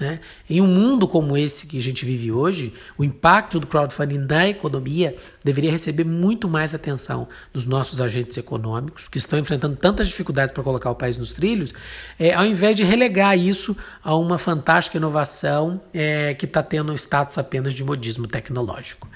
Né? 0.00 0.18
Em 0.50 0.60
um 0.60 0.66
mundo 0.66 1.06
como 1.06 1.36
esse 1.36 1.66
que 1.66 1.78
a 1.78 1.80
gente 1.80 2.04
vive 2.04 2.32
hoje, 2.32 2.72
o 2.98 3.04
impacto 3.04 3.60
do 3.60 3.66
crowdfunding 3.66 4.18
na 4.18 4.48
economia 4.48 5.14
deveria 5.44 5.70
receber 5.70 6.04
muito 6.04 6.48
mais 6.48 6.74
atenção 6.74 7.28
dos 7.52 7.66
nossos 7.66 8.00
agentes 8.00 8.36
econômicos, 8.36 9.06
que 9.06 9.18
estão 9.18 9.38
enfrentando 9.38 9.76
tantas 9.76 10.08
dificuldades 10.08 10.52
para 10.52 10.62
colocar 10.62 10.90
o 10.90 10.94
país 10.94 11.16
nos 11.18 11.32
trilhos, 11.32 11.72
é, 12.18 12.34
ao 12.34 12.44
invés 12.44 12.74
de 12.74 12.82
relegar 12.82 13.38
isso 13.38 13.76
a 14.02 14.16
uma 14.16 14.38
fantástica 14.38 14.96
inovação 14.96 15.80
é, 15.94 16.34
que 16.34 16.46
está 16.46 16.62
tendo 16.62 16.92
status 16.94 17.38
apenas 17.38 17.72
de 17.72 17.84
modismo 17.84 18.26
tecnológico. 18.26 19.08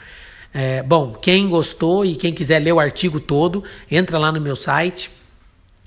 É, 0.54 0.82
bom, 0.82 1.12
quem 1.14 1.48
gostou 1.48 2.04
e 2.04 2.14
quem 2.14 2.32
quiser 2.32 2.60
ler 2.60 2.72
o 2.72 2.80
artigo 2.80 3.18
todo, 3.18 3.64
entra 3.90 4.18
lá 4.18 4.30
no 4.30 4.40
meu 4.40 4.54
site 4.54 5.10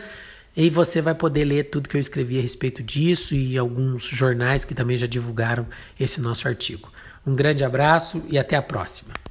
e 0.56 0.70
você 0.70 1.02
vai 1.02 1.14
poder 1.14 1.44
ler 1.44 1.64
tudo 1.64 1.88
que 1.88 1.96
eu 1.96 2.00
escrevi 2.00 2.38
a 2.38 2.42
respeito 2.42 2.82
disso 2.82 3.34
e 3.34 3.58
alguns 3.58 4.04
jornais 4.04 4.64
que 4.64 4.74
também 4.74 4.96
já 4.96 5.06
divulgaram 5.06 5.66
esse 6.00 6.20
nosso 6.20 6.48
artigo. 6.48 6.90
Um 7.26 7.34
grande 7.34 7.62
abraço 7.62 8.22
e 8.28 8.38
até 8.38 8.56
a 8.56 8.62
próxima. 8.62 9.25